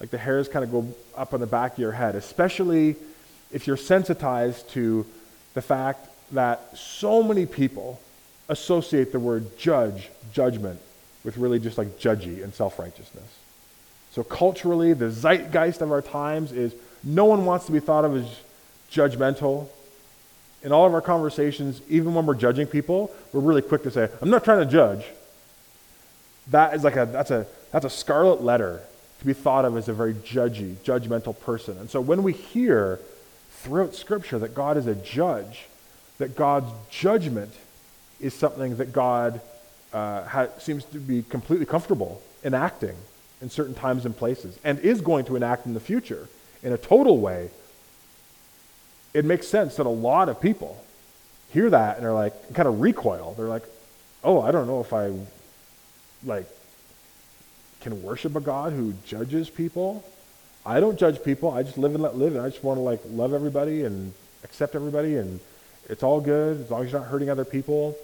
like 0.00 0.10
the 0.10 0.18
hairs 0.18 0.48
kind 0.48 0.64
of 0.64 0.70
go 0.70 0.94
up 1.16 1.34
on 1.34 1.40
the 1.40 1.46
back 1.46 1.74
of 1.74 1.78
your 1.78 1.92
head, 1.92 2.14
especially 2.14 2.96
if 3.52 3.66
you're 3.66 3.76
sensitized 3.76 4.68
to 4.70 5.06
the 5.54 5.62
fact 5.62 6.08
that 6.32 6.76
so 6.76 7.22
many 7.22 7.46
people 7.46 8.00
associate 8.48 9.12
the 9.12 9.20
word 9.20 9.58
judge, 9.58 10.10
judgment, 10.32 10.80
with 11.24 11.38
really 11.38 11.58
just 11.58 11.78
like 11.78 11.98
judgy 11.98 12.44
and 12.44 12.54
self 12.54 12.78
righteousness. 12.78 13.38
So, 14.12 14.22
culturally, 14.22 14.92
the 14.92 15.10
zeitgeist 15.10 15.80
of 15.80 15.90
our 15.90 16.02
times 16.02 16.52
is 16.52 16.74
no 17.02 17.24
one 17.24 17.44
wants 17.44 17.66
to 17.66 17.72
be 17.72 17.80
thought 17.80 18.04
of 18.04 18.14
as 18.16 18.40
judgmental. 18.92 19.66
In 20.62 20.72
all 20.72 20.86
of 20.86 20.94
our 20.94 21.02
conversations, 21.02 21.82
even 21.90 22.14
when 22.14 22.24
we're 22.24 22.34
judging 22.34 22.66
people, 22.66 23.10
we're 23.32 23.40
really 23.40 23.60
quick 23.60 23.82
to 23.82 23.90
say, 23.90 24.08
I'm 24.22 24.30
not 24.30 24.44
trying 24.44 24.60
to 24.60 24.70
judge. 24.70 25.04
That 26.50 26.74
is 26.74 26.84
like 26.84 26.96
a, 26.96 27.04
that's 27.04 27.30
a, 27.30 27.46
that's 27.70 27.84
a 27.84 27.90
scarlet 27.90 28.42
letter 28.42 28.80
to 29.18 29.26
be 29.26 29.32
thought 29.34 29.64
of 29.64 29.76
as 29.76 29.88
a 29.88 29.92
very 29.92 30.14
judgy, 30.14 30.76
judgmental 30.76 31.38
person. 31.38 31.76
And 31.78 31.90
so 31.90 32.00
when 32.00 32.22
we 32.22 32.32
hear 32.32 32.98
throughout 33.50 33.94
Scripture 33.94 34.38
that 34.38 34.54
God 34.54 34.76
is 34.76 34.86
a 34.86 34.94
judge, 34.94 35.66
that 36.18 36.36
God's 36.36 36.70
judgment 36.90 37.52
is 38.20 38.32
something 38.32 38.76
that 38.76 38.92
God 38.92 39.40
uh, 39.94 40.24
ha- 40.24 40.48
seems 40.58 40.84
to 40.86 40.98
be 40.98 41.22
completely 41.22 41.64
comfortable 41.64 42.20
enacting 42.44 42.96
in 43.40 43.48
certain 43.48 43.74
times 43.74 44.04
and 44.04 44.16
places, 44.16 44.58
and 44.64 44.78
is 44.80 45.00
going 45.00 45.24
to 45.24 45.36
enact 45.36 45.64
in 45.64 45.72
the 45.72 45.80
future 45.80 46.28
in 46.62 46.72
a 46.72 46.78
total 46.78 47.18
way, 47.18 47.50
it 49.12 49.24
makes 49.24 49.46
sense 49.46 49.76
that 49.76 49.86
a 49.86 49.88
lot 49.88 50.28
of 50.28 50.40
people 50.40 50.82
hear 51.50 51.70
that 51.70 51.98
and 51.98 52.06
are 52.06 52.12
like, 52.12 52.54
kind 52.54 52.66
of 52.66 52.80
recoil. 52.80 53.34
They're 53.36 53.46
like, 53.46 53.64
oh, 54.24 54.40
I 54.40 54.50
don't 54.50 54.66
know 54.66 54.80
if 54.80 54.92
I 54.92 55.12
like 56.24 56.46
can 57.80 58.02
worship 58.02 58.34
a 58.34 58.40
God 58.40 58.72
who 58.72 58.94
judges 59.04 59.50
people. 59.50 60.02
I 60.64 60.80
don't 60.80 60.98
judge 60.98 61.22
people. 61.22 61.50
I 61.50 61.62
just 61.62 61.76
live 61.76 61.92
and 61.92 62.02
let 62.02 62.16
live, 62.16 62.34
and 62.34 62.44
I 62.44 62.48
just 62.48 62.64
want 62.64 62.78
to 62.78 62.82
like 62.82 63.00
love 63.10 63.34
everybody 63.34 63.84
and 63.84 64.14
accept 64.42 64.74
everybody, 64.74 65.16
and 65.16 65.38
it's 65.90 66.02
all 66.02 66.20
good 66.20 66.62
as 66.62 66.70
long 66.70 66.84
as 66.84 66.90
you're 66.90 67.00
not 67.00 67.10
hurting 67.10 67.28
other 67.28 67.44
people. 67.44 67.94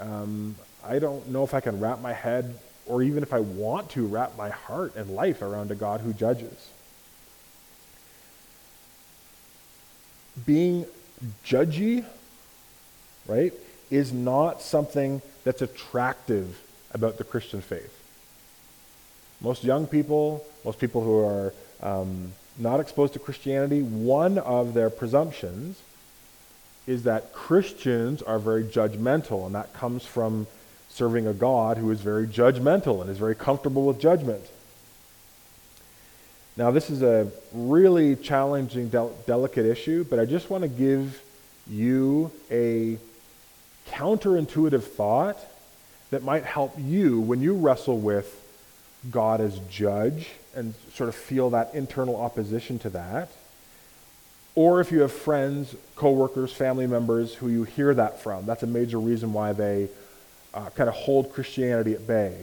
Um, 0.00 0.56
I 0.86 0.98
don't 0.98 1.28
know 1.28 1.44
if 1.44 1.54
I 1.54 1.60
can 1.60 1.80
wrap 1.80 2.00
my 2.00 2.12
head, 2.12 2.58
or 2.86 3.02
even 3.02 3.22
if 3.22 3.32
I 3.32 3.40
want 3.40 3.90
to 3.90 4.06
wrap 4.06 4.36
my 4.36 4.50
heart 4.50 4.94
and 4.96 5.10
life 5.10 5.42
around 5.42 5.70
a 5.70 5.74
God 5.74 6.00
who 6.00 6.12
judges. 6.12 6.70
Being 10.44 10.84
judgy, 11.44 12.04
right, 13.26 13.52
is 13.90 14.12
not 14.12 14.60
something 14.60 15.22
that's 15.44 15.62
attractive 15.62 16.60
about 16.92 17.18
the 17.18 17.24
Christian 17.24 17.60
faith. 17.60 17.92
Most 19.40 19.64
young 19.64 19.86
people, 19.86 20.44
most 20.64 20.78
people 20.78 21.02
who 21.02 21.18
are 21.18 21.54
um, 21.82 22.32
not 22.58 22.80
exposed 22.80 23.12
to 23.14 23.18
Christianity, 23.18 23.82
one 23.82 24.38
of 24.38 24.74
their 24.74 24.90
presumptions 24.90 25.80
is 26.86 27.04
that 27.04 27.32
Christians 27.32 28.22
are 28.22 28.38
very 28.38 28.64
judgmental, 28.64 29.46
and 29.46 29.54
that 29.54 29.72
comes 29.72 30.04
from 30.04 30.46
serving 30.94 31.26
a 31.26 31.32
God 31.32 31.76
who 31.76 31.90
is 31.90 32.00
very 32.00 32.24
judgmental 32.24 33.00
and 33.00 33.10
is 33.10 33.18
very 33.18 33.34
comfortable 33.34 33.84
with 33.84 34.00
judgment. 34.00 34.44
Now, 36.56 36.70
this 36.70 36.88
is 36.88 37.02
a 37.02 37.32
really 37.52 38.14
challenging, 38.14 38.90
del- 38.90 39.12
delicate 39.26 39.66
issue, 39.66 40.04
but 40.08 40.20
I 40.20 40.24
just 40.24 40.50
want 40.50 40.62
to 40.62 40.68
give 40.68 41.20
you 41.68 42.30
a 42.48 42.96
counterintuitive 43.88 44.84
thought 44.84 45.36
that 46.10 46.22
might 46.22 46.44
help 46.44 46.76
you 46.78 47.20
when 47.20 47.40
you 47.40 47.54
wrestle 47.54 47.98
with 47.98 48.40
God 49.10 49.40
as 49.40 49.58
judge 49.68 50.30
and 50.54 50.74
sort 50.94 51.08
of 51.08 51.16
feel 51.16 51.50
that 51.50 51.74
internal 51.74 52.14
opposition 52.14 52.78
to 52.78 52.90
that. 52.90 53.30
Or 54.54 54.80
if 54.80 54.92
you 54.92 55.00
have 55.00 55.10
friends, 55.12 55.74
coworkers, 55.96 56.52
family 56.52 56.86
members 56.86 57.34
who 57.34 57.48
you 57.48 57.64
hear 57.64 57.92
that 57.94 58.22
from, 58.22 58.46
that's 58.46 58.62
a 58.62 58.68
major 58.68 59.00
reason 59.00 59.32
why 59.32 59.52
they 59.52 59.88
uh, 60.54 60.70
kind 60.70 60.88
of 60.88 60.94
hold 60.94 61.32
Christianity 61.32 61.94
at 61.94 62.06
bay, 62.06 62.36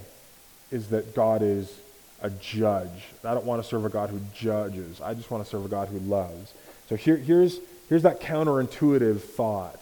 is 0.72 0.90
that 0.90 1.16
God 1.16 1.42
is 1.42 1.74
a 2.22 2.30
judge. 2.30 2.90
I 3.24 3.34
don't 3.34 3.46
want 3.46 3.64
to 3.64 3.68
serve 3.68 3.86
a 3.86 3.90
God 3.90 4.10
who 4.10 4.20
judges. 4.36 5.02
I 5.02 5.14
just 5.14 5.32
want 5.32 5.44
to 5.44 5.50
serve 5.50 5.66
a 5.66 5.70
God 5.70 5.88
who 5.88 6.00
loves. 6.00 6.54
So 6.88 6.96
here, 6.96 7.18
here's, 7.18 7.60
here's 7.90 8.04
that 8.04 8.22
counterintuitive 8.22 9.22
thought 9.22 9.82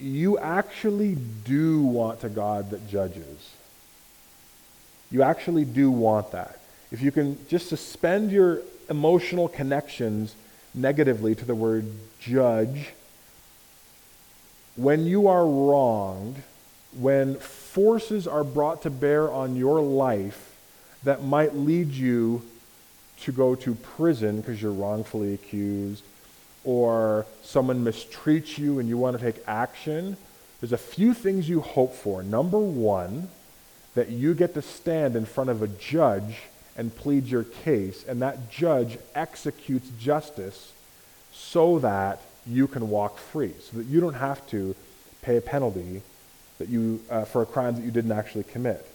you 0.00 0.38
actually 0.38 1.14
do 1.44 1.82
want 1.82 2.24
a 2.24 2.28
God 2.30 2.70
that 2.70 2.88
judges. 2.88 3.50
You 5.10 5.22
actually 5.22 5.66
do 5.66 5.90
want 5.90 6.32
that. 6.32 6.58
If 6.90 7.02
you 7.02 7.12
can 7.12 7.38
just 7.48 7.68
suspend 7.68 8.32
your 8.32 8.62
emotional 8.88 9.46
connections 9.46 10.34
negatively 10.74 11.34
to 11.34 11.44
the 11.44 11.54
word 11.54 11.84
judge, 12.18 12.92
when 14.76 15.04
you 15.04 15.28
are 15.28 15.46
wronged, 15.46 16.42
when 16.92 17.36
forces 17.36 18.26
are 18.26 18.44
brought 18.44 18.82
to 18.82 18.90
bear 18.90 19.30
on 19.30 19.56
your 19.56 19.80
life 19.80 20.56
that 21.04 21.22
might 21.22 21.54
lead 21.54 21.90
you 21.90 22.42
to 23.22 23.32
go 23.32 23.54
to 23.54 23.74
prison 23.74 24.40
because 24.40 24.60
you're 24.60 24.72
wrongfully 24.72 25.34
accused, 25.34 26.02
or 26.64 27.26
someone 27.42 27.84
mistreats 27.84 28.58
you 28.58 28.78
and 28.78 28.88
you 28.88 28.98
want 28.98 29.18
to 29.18 29.22
take 29.22 29.42
action, 29.46 30.16
there's 30.60 30.72
a 30.72 30.78
few 30.78 31.14
things 31.14 31.48
you 31.48 31.60
hope 31.60 31.94
for. 31.94 32.22
Number 32.22 32.58
one, 32.58 33.28
that 33.94 34.08
you 34.08 34.34
get 34.34 34.54
to 34.54 34.62
stand 34.62 35.16
in 35.16 35.24
front 35.24 35.50
of 35.50 35.62
a 35.62 35.68
judge 35.68 36.36
and 36.76 36.94
plead 36.94 37.26
your 37.26 37.44
case, 37.44 38.04
and 38.06 38.22
that 38.22 38.50
judge 38.50 38.98
executes 39.14 39.88
justice 39.98 40.72
so 41.32 41.78
that 41.78 42.20
you 42.46 42.66
can 42.66 42.88
walk 42.88 43.18
free, 43.18 43.52
so 43.60 43.78
that 43.78 43.86
you 43.86 44.00
don't 44.00 44.14
have 44.14 44.46
to 44.48 44.74
pay 45.22 45.36
a 45.36 45.40
penalty 45.40 46.02
that 46.60 46.68
you, 46.68 47.00
uh, 47.10 47.24
for 47.24 47.40
a 47.40 47.46
crime 47.46 47.74
that 47.74 47.82
you 47.82 47.90
didn't 47.90 48.12
actually 48.12 48.44
commit. 48.44 48.86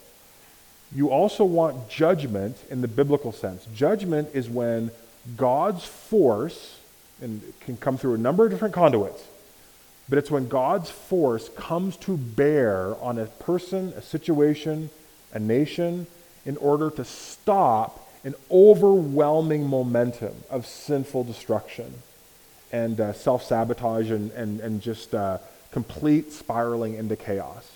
You 0.96 1.10
also 1.10 1.44
want 1.44 1.90
judgment 1.90 2.58
in 2.70 2.82
the 2.82 2.88
biblical 2.88 3.32
sense. 3.32 3.68
Judgment 3.74 4.30
is 4.34 4.48
when 4.48 4.92
God's 5.36 5.84
force, 5.84 6.80
and 7.22 7.42
it 7.42 7.60
can 7.62 7.76
come 7.76 7.98
through 7.98 8.14
a 8.14 8.20
number 8.20 8.46
of 8.46 8.52
different 8.52 8.76
conduits, 8.76 9.24
but 10.08 10.20
it's 10.20 10.30
when 10.30 10.48
God's 10.48 10.92
force 10.92 11.50
comes 11.50 11.98
to 11.98 12.16
bear 12.16 12.96
on 13.02 13.18
a 13.18 13.26
person, 13.26 13.94
a 13.98 14.02
situation, 14.02 14.92
a 15.34 15.40
nation, 15.40 16.06
in 16.46 16.56
order 16.58 16.92
to 16.92 17.04
stop 17.04 18.08
an 18.24 18.36
overwhelming 18.52 19.68
momentum 19.68 20.36
of 20.52 20.68
sinful 20.68 21.24
destruction 21.24 21.96
and 22.72 23.00
uh, 23.00 23.12
self 23.12 23.44
sabotage 23.44 24.12
and, 24.12 24.30
and, 24.34 24.60
and 24.60 24.82
just 24.82 25.16
uh, 25.16 25.40
complete 25.76 26.32
spiraling 26.32 26.94
into 26.94 27.18
chaos. 27.18 27.70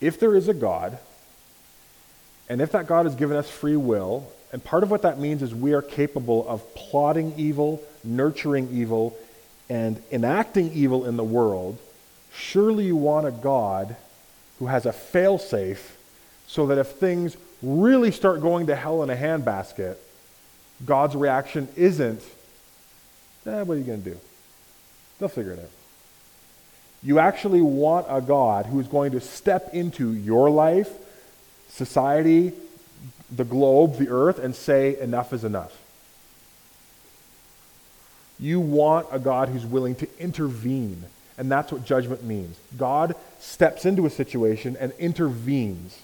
If 0.00 0.18
there 0.18 0.34
is 0.34 0.48
a 0.48 0.54
God, 0.54 0.98
and 2.48 2.62
if 2.62 2.72
that 2.72 2.86
God 2.86 3.04
has 3.04 3.14
given 3.14 3.36
us 3.36 3.50
free 3.50 3.76
will, 3.76 4.26
and 4.50 4.64
part 4.64 4.82
of 4.82 4.90
what 4.90 5.02
that 5.02 5.20
means 5.20 5.42
is 5.42 5.54
we 5.54 5.74
are 5.74 5.82
capable 5.82 6.48
of 6.48 6.74
plotting 6.74 7.34
evil, 7.36 7.82
nurturing 8.02 8.70
evil, 8.72 9.14
and 9.68 10.02
enacting 10.10 10.72
evil 10.72 11.04
in 11.04 11.18
the 11.18 11.22
world, 11.22 11.78
surely 12.34 12.86
you 12.86 12.96
want 12.96 13.26
a 13.26 13.30
God 13.30 13.94
who 14.60 14.68
has 14.68 14.86
a 14.86 14.90
failsafe 14.90 15.96
so 16.46 16.68
that 16.68 16.78
if 16.78 16.92
things 16.92 17.36
really 17.60 18.10
start 18.10 18.40
going 18.40 18.68
to 18.68 18.74
hell 18.74 19.02
in 19.02 19.10
a 19.10 19.16
handbasket, 19.16 19.96
God's 20.86 21.14
reaction 21.14 21.68
isn't, 21.76 22.22
eh, 23.44 23.60
what 23.60 23.74
are 23.74 23.78
you 23.78 23.84
going 23.84 24.02
to 24.02 24.10
do? 24.12 24.18
They'll 25.18 25.28
figure 25.28 25.52
it 25.52 25.58
out. 25.58 25.70
You 27.02 27.18
actually 27.18 27.60
want 27.60 28.06
a 28.08 28.20
God 28.20 28.66
who 28.66 28.80
is 28.80 28.88
going 28.88 29.12
to 29.12 29.20
step 29.20 29.74
into 29.74 30.12
your 30.12 30.48
life, 30.48 30.90
society, 31.68 32.52
the 33.30 33.44
globe, 33.44 33.98
the 33.98 34.08
earth, 34.08 34.38
and 34.38 34.54
say, 34.54 34.98
enough 34.98 35.32
is 35.32 35.44
enough. 35.44 35.76
You 38.40 38.60
want 38.60 39.06
a 39.12 39.18
God 39.18 39.48
who's 39.48 39.66
willing 39.66 39.94
to 39.96 40.08
intervene. 40.18 41.04
And 41.36 41.50
that's 41.50 41.72
what 41.72 41.84
judgment 41.84 42.24
means. 42.24 42.56
God 42.76 43.14
steps 43.38 43.84
into 43.84 44.06
a 44.06 44.10
situation 44.10 44.76
and 44.78 44.92
intervenes 44.98 45.98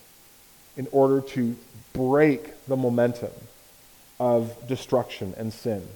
in 0.77 0.87
order 0.93 1.21
to 1.21 1.57
break 1.93 2.67
the 2.67 2.77
momentum 2.77 3.31
of 4.19 4.55
destruction 4.69 5.35
and 5.37 5.53
sin. 5.53 5.87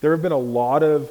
There 0.00 0.12
have 0.12 0.22
been 0.22 0.32
a 0.32 0.38
lot 0.38 0.82
of 0.82 1.10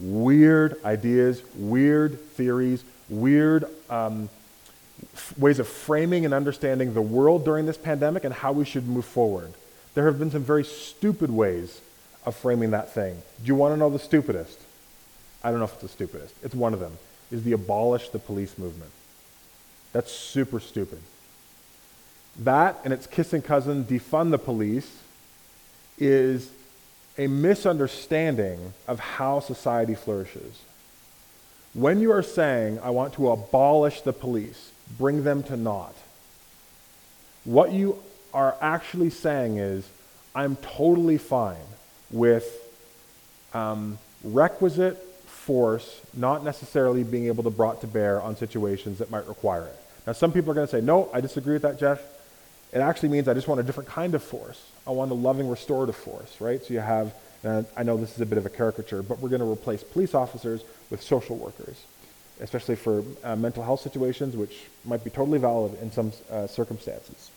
weird 0.00 0.82
ideas, 0.84 1.42
weird 1.54 2.20
theories, 2.32 2.84
weird 3.08 3.64
um, 3.88 4.28
f- 5.14 5.38
ways 5.38 5.58
of 5.58 5.68
framing 5.68 6.24
and 6.24 6.34
understanding 6.34 6.94
the 6.94 7.02
world 7.02 7.44
during 7.44 7.66
this 7.66 7.76
pandemic 7.76 8.24
and 8.24 8.34
how 8.34 8.52
we 8.52 8.64
should 8.64 8.88
move 8.88 9.04
forward. 9.04 9.52
There 9.94 10.06
have 10.06 10.18
been 10.18 10.30
some 10.30 10.42
very 10.42 10.64
stupid 10.64 11.30
ways 11.30 11.80
of 12.24 12.34
framing 12.36 12.72
that 12.72 12.92
thing. 12.92 13.22
Do 13.42 13.46
you 13.46 13.54
want 13.54 13.74
to 13.74 13.78
know 13.78 13.88
the 13.88 13.98
stupidest? 13.98 14.58
I 15.42 15.50
don't 15.50 15.58
know 15.60 15.64
if 15.64 15.74
it's 15.74 15.82
the 15.82 15.88
stupidest. 15.88 16.34
It's 16.42 16.54
one 16.54 16.74
of 16.74 16.80
them. 16.80 16.98
Is 17.30 17.42
the 17.42 17.52
abolish 17.52 18.10
the 18.10 18.18
police 18.18 18.58
movement. 18.58 18.90
That's 19.92 20.12
super 20.12 20.60
stupid. 20.60 21.00
That 22.38 22.78
and 22.84 22.92
its 22.92 23.06
kissing 23.06 23.42
cousin, 23.42 23.84
defund 23.84 24.30
the 24.30 24.38
police, 24.38 25.02
is 25.98 26.50
a 27.18 27.26
misunderstanding 27.26 28.74
of 28.86 29.00
how 29.00 29.40
society 29.40 29.94
flourishes. 29.94 30.60
When 31.74 32.00
you 32.00 32.12
are 32.12 32.22
saying, 32.22 32.78
I 32.82 32.90
want 32.90 33.14
to 33.14 33.30
abolish 33.30 34.02
the 34.02 34.12
police, 34.12 34.70
bring 34.98 35.24
them 35.24 35.42
to 35.44 35.56
naught, 35.56 35.94
what 37.44 37.72
you 37.72 38.02
are 38.34 38.56
actually 38.60 39.10
saying 39.10 39.58
is, 39.58 39.88
I'm 40.34 40.56
totally 40.56 41.16
fine 41.16 41.56
with 42.10 42.44
um, 43.54 43.98
requisite 44.22 44.96
force 45.26 46.00
not 46.12 46.44
necessarily 46.44 47.04
being 47.04 47.26
able 47.26 47.44
to 47.44 47.50
brought 47.50 47.80
to 47.82 47.86
bear 47.86 48.20
on 48.20 48.36
situations 48.36 48.98
that 48.98 49.10
might 49.10 49.26
require 49.28 49.62
it. 49.62 49.76
Now, 50.06 50.12
some 50.12 50.32
people 50.32 50.50
are 50.50 50.54
going 50.54 50.66
to 50.66 50.70
say, 50.70 50.80
no, 50.80 51.08
I 51.14 51.20
disagree 51.20 51.54
with 51.54 51.62
that, 51.62 51.78
Jeff. 51.78 52.00
It 52.76 52.80
actually 52.80 53.08
means 53.08 53.26
I 53.26 53.32
just 53.32 53.48
want 53.48 53.58
a 53.58 53.62
different 53.62 53.88
kind 53.88 54.14
of 54.14 54.22
force. 54.22 54.62
I 54.86 54.90
want 54.90 55.10
a 55.10 55.14
loving 55.14 55.48
restorative 55.48 55.96
force, 55.96 56.42
right? 56.42 56.62
So 56.62 56.74
you 56.74 56.80
have, 56.80 57.14
I 57.74 57.82
know 57.82 57.96
this 57.96 58.12
is 58.14 58.20
a 58.20 58.26
bit 58.26 58.36
of 58.36 58.44
a 58.44 58.50
caricature, 58.50 59.02
but 59.02 59.18
we're 59.18 59.30
going 59.30 59.40
to 59.40 59.50
replace 59.50 59.82
police 59.82 60.14
officers 60.14 60.62
with 60.90 61.00
social 61.00 61.36
workers, 61.36 61.82
especially 62.38 62.76
for 62.76 63.02
uh, 63.24 63.34
mental 63.34 63.62
health 63.62 63.80
situations, 63.80 64.36
which 64.36 64.64
might 64.84 65.02
be 65.02 65.08
totally 65.08 65.38
valid 65.38 65.80
in 65.80 65.90
some 65.90 66.12
uh, 66.30 66.46
circumstances. 66.46 67.30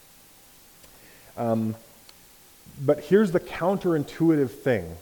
Um, 1.38 1.74
but 2.82 3.00
here's 3.00 3.32
the 3.32 3.40
counterintuitive 3.40 4.50
thing 4.50 4.94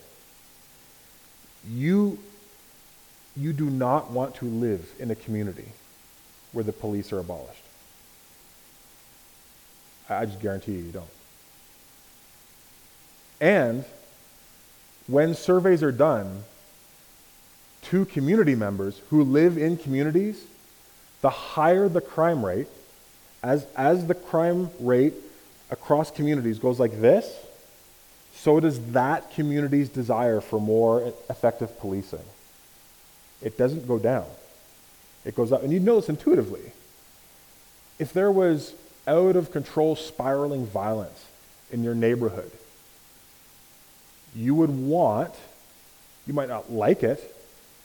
you, 1.67 2.19
you 3.35 3.53
do 3.53 3.71
not 3.71 4.11
want 4.11 4.35
to 4.35 4.45
live 4.45 4.87
in 4.99 5.09
a 5.09 5.15
community 5.15 5.69
where 6.51 6.63
the 6.63 6.73
police 6.73 7.11
are 7.11 7.17
abolished. 7.17 7.63
I 10.09 10.25
just 10.25 10.39
guarantee 10.39 10.73
you, 10.73 10.79
you 10.79 10.91
don't. 10.91 11.05
And 13.39 13.85
when 15.07 15.35
surveys 15.35 15.83
are 15.83 15.91
done 15.91 16.43
to 17.83 18.05
community 18.05 18.55
members 18.55 19.01
who 19.09 19.23
live 19.23 19.57
in 19.57 19.77
communities, 19.77 20.43
the 21.21 21.29
higher 21.29 21.87
the 21.87 22.01
crime 22.01 22.45
rate, 22.45 22.67
as, 23.43 23.65
as 23.75 24.07
the 24.07 24.15
crime 24.15 24.69
rate 24.79 25.13
across 25.69 26.11
communities 26.11 26.59
goes 26.59 26.79
like 26.79 26.99
this, 26.99 27.33
so 28.33 28.59
does 28.59 28.79
that 28.91 29.31
community's 29.31 29.89
desire 29.89 30.41
for 30.41 30.59
more 30.59 31.13
effective 31.29 31.79
policing. 31.79 32.23
It 33.41 33.57
doesn't 33.57 33.87
go 33.87 33.99
down, 33.99 34.25
it 35.25 35.35
goes 35.35 35.51
up. 35.51 35.63
And 35.63 35.71
you 35.71 35.79
know 35.79 35.99
this 35.99 36.09
intuitively. 36.09 36.71
If 37.99 38.13
there 38.13 38.31
was 38.31 38.73
out 39.07 39.35
of 39.35 39.51
control, 39.51 39.95
spiraling 39.95 40.65
violence 40.65 41.25
in 41.71 41.83
your 41.83 41.95
neighborhood, 41.95 42.51
you 44.35 44.53
would 44.53 44.69
want, 44.69 45.33
you 46.27 46.33
might 46.33 46.49
not 46.49 46.71
like 46.71 47.03
it, 47.03 47.33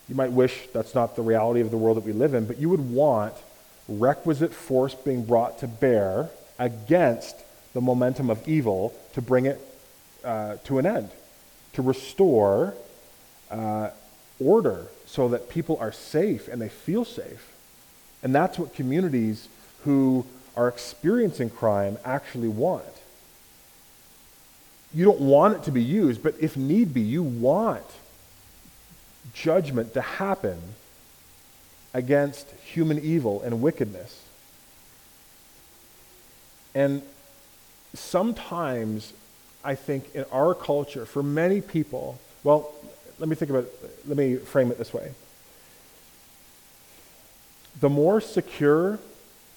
you 0.09 0.15
might 0.15 0.33
wish 0.33 0.67
that's 0.73 0.95
not 0.95 1.17
the 1.17 1.23
reality 1.23 1.61
of 1.61 1.71
the 1.71 1.77
world 1.77 1.97
that 1.97 2.05
we 2.05 2.13
live 2.13 2.35
in, 2.35 2.45
but 2.45 2.59
you 2.59 2.69
would 2.69 2.91
want 2.91 3.35
requisite 3.89 4.53
force 4.53 4.95
being 4.95 5.25
brought 5.25 5.59
to 5.61 5.67
bear 5.67 6.29
against 6.59 7.37
the 7.73 7.81
momentum 7.81 8.29
of 8.29 8.47
evil 8.47 8.95
to 9.15 9.23
bring 9.23 9.47
it 9.47 9.61
uh, 10.25 10.57
to 10.65 10.79
an 10.79 10.87
end, 10.87 11.11
to 11.73 11.83
restore 11.83 12.75
uh, 13.51 13.91
order 14.41 14.87
so 15.07 15.29
that 15.29 15.49
people 15.49 15.77
are 15.81 15.93
safe 15.93 16.49
and 16.49 16.61
they 16.61 16.69
feel 16.69 17.05
safe. 17.05 17.53
And 18.23 18.35
that's 18.35 18.59
what 18.59 18.75
communities 18.75 19.49
who 19.85 20.27
are 20.57 20.69
experiencing 20.69 21.51
crime 21.51 21.99
actually 22.05 22.49
want. 22.49 22.85
You 24.95 25.05
don't 25.05 25.21
want 25.21 25.55
it 25.55 25.63
to 25.65 25.71
be 25.71 25.83
used, 25.83 26.23
but 26.23 26.35
if 26.39 26.57
need 26.57 26.93
be, 26.93 27.01
you 27.01 27.23
want 27.23 27.85
judgment 29.33 29.95
to 29.95 30.01
happen 30.03 30.59
against 31.95 32.51
human 32.65 32.99
evil 32.99 33.41
and 33.43 33.63
wickedness. 33.63 34.23
And 36.75 37.03
sometimes, 37.95 39.13
I 39.65 39.75
think, 39.75 40.15
in 40.15 40.25
our 40.33 40.55
culture, 40.55 41.07
for 41.07 41.23
many 41.23 41.61
people, 41.61 42.19
well, 42.45 42.73
let 43.19 43.29
me 43.29 43.37
think 43.37 43.51
about 43.51 43.65
it, 43.65 44.03
let 44.07 44.17
me 44.17 44.37
frame 44.37 44.71
it 44.71 44.79
this 44.79 44.93
way. 44.93 45.13
The 47.81 47.89
more 47.89 48.21
secure 48.21 48.99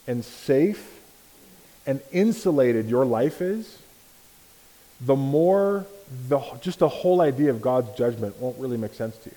and 0.07 0.23
safe 0.23 0.99
and 1.85 2.01
insulated 2.11 2.89
your 2.89 3.05
life 3.05 3.41
is, 3.41 3.79
the 5.01 5.15
more 5.15 5.85
the, 6.29 6.39
just 6.61 6.79
the 6.79 6.87
whole 6.87 7.21
idea 7.21 7.49
of 7.49 7.61
God's 7.61 7.95
judgment 7.97 8.39
won't 8.39 8.57
really 8.59 8.77
make 8.77 8.93
sense 8.93 9.17
to 9.17 9.29
you. 9.29 9.35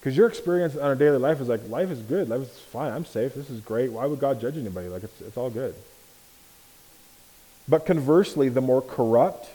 Because 0.00 0.16
your 0.16 0.28
experience 0.28 0.76
on 0.76 0.92
a 0.92 0.96
daily 0.96 1.18
life 1.18 1.40
is 1.40 1.48
like, 1.48 1.68
life 1.68 1.90
is 1.90 2.00
good, 2.00 2.28
life 2.28 2.42
is 2.42 2.58
fine, 2.58 2.92
I'm 2.92 3.04
safe, 3.04 3.34
this 3.34 3.50
is 3.50 3.60
great. 3.60 3.90
Why 3.90 4.06
would 4.06 4.20
God 4.20 4.40
judge 4.40 4.56
anybody? 4.56 4.88
Like, 4.88 5.02
it's, 5.02 5.20
it's 5.20 5.36
all 5.36 5.50
good. 5.50 5.74
But 7.68 7.84
conversely, 7.84 8.48
the 8.48 8.60
more 8.60 8.80
corrupt 8.80 9.48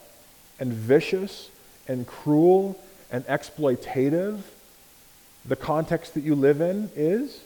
and 0.59 0.71
vicious 0.71 1.49
and 1.87 2.05
cruel 2.05 2.79
and 3.11 3.25
exploitative 3.27 4.41
the 5.45 5.55
context 5.55 6.13
that 6.13 6.23
you 6.23 6.35
live 6.35 6.61
in 6.61 6.89
is, 6.95 7.41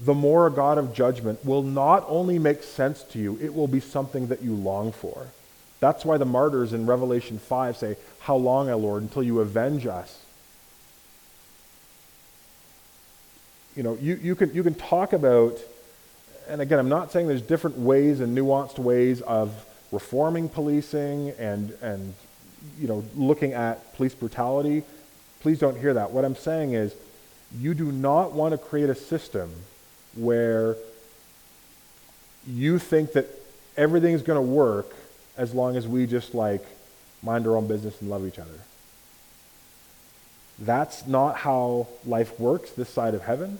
the 0.00 0.14
more 0.14 0.46
a 0.46 0.50
God 0.50 0.78
of 0.78 0.94
judgment 0.94 1.44
will 1.44 1.62
not 1.62 2.04
only 2.08 2.38
make 2.38 2.62
sense 2.62 3.02
to 3.04 3.18
you, 3.18 3.38
it 3.40 3.52
will 3.52 3.66
be 3.66 3.80
something 3.80 4.28
that 4.28 4.42
you 4.42 4.54
long 4.54 4.92
for. 4.92 5.26
That's 5.80 6.04
why 6.04 6.18
the 6.18 6.24
martyrs 6.24 6.72
in 6.72 6.86
Revelation 6.86 7.38
5 7.38 7.76
say, 7.76 7.96
How 8.20 8.36
long, 8.36 8.68
O 8.70 8.76
Lord, 8.76 9.02
until 9.02 9.22
you 9.22 9.40
avenge 9.40 9.86
us? 9.86 10.22
You 13.76 13.82
know, 13.84 13.96
you, 14.00 14.18
you, 14.20 14.34
can, 14.34 14.52
you 14.54 14.62
can 14.62 14.74
talk 14.74 15.12
about, 15.12 15.56
and 16.48 16.60
again, 16.60 16.78
I'm 16.78 16.88
not 16.88 17.12
saying 17.12 17.28
there's 17.28 17.42
different 17.42 17.78
ways 17.78 18.18
and 18.20 18.36
nuanced 18.36 18.78
ways 18.78 19.20
of 19.22 19.52
reforming 19.92 20.48
policing 20.48 21.30
and, 21.38 21.70
and 21.80 22.14
you 22.78 22.88
know, 22.88 23.04
looking 23.14 23.52
at 23.52 23.94
police 23.94 24.14
brutality. 24.14 24.82
Please 25.40 25.58
don't 25.60 25.78
hear 25.78 25.94
that. 25.94 26.10
What 26.10 26.24
I'm 26.24 26.36
saying 26.36 26.72
is, 26.72 26.92
you 27.56 27.72
do 27.72 27.90
not 27.92 28.32
want 28.32 28.52
to 28.52 28.58
create 28.58 28.90
a 28.90 28.94
system 28.94 29.52
where 30.18 30.76
you 32.46 32.78
think 32.78 33.12
that 33.12 33.26
everything's 33.76 34.22
going 34.22 34.36
to 34.36 34.52
work 34.52 34.92
as 35.36 35.54
long 35.54 35.76
as 35.76 35.86
we 35.86 36.06
just 36.06 36.34
like 36.34 36.64
mind 37.22 37.46
our 37.46 37.56
own 37.56 37.66
business 37.66 38.00
and 38.00 38.10
love 38.10 38.26
each 38.26 38.38
other. 38.38 38.58
That's 40.58 41.06
not 41.06 41.36
how 41.36 41.86
life 42.04 42.38
works 42.40 42.70
this 42.72 42.88
side 42.88 43.14
of 43.14 43.22
heaven. 43.22 43.58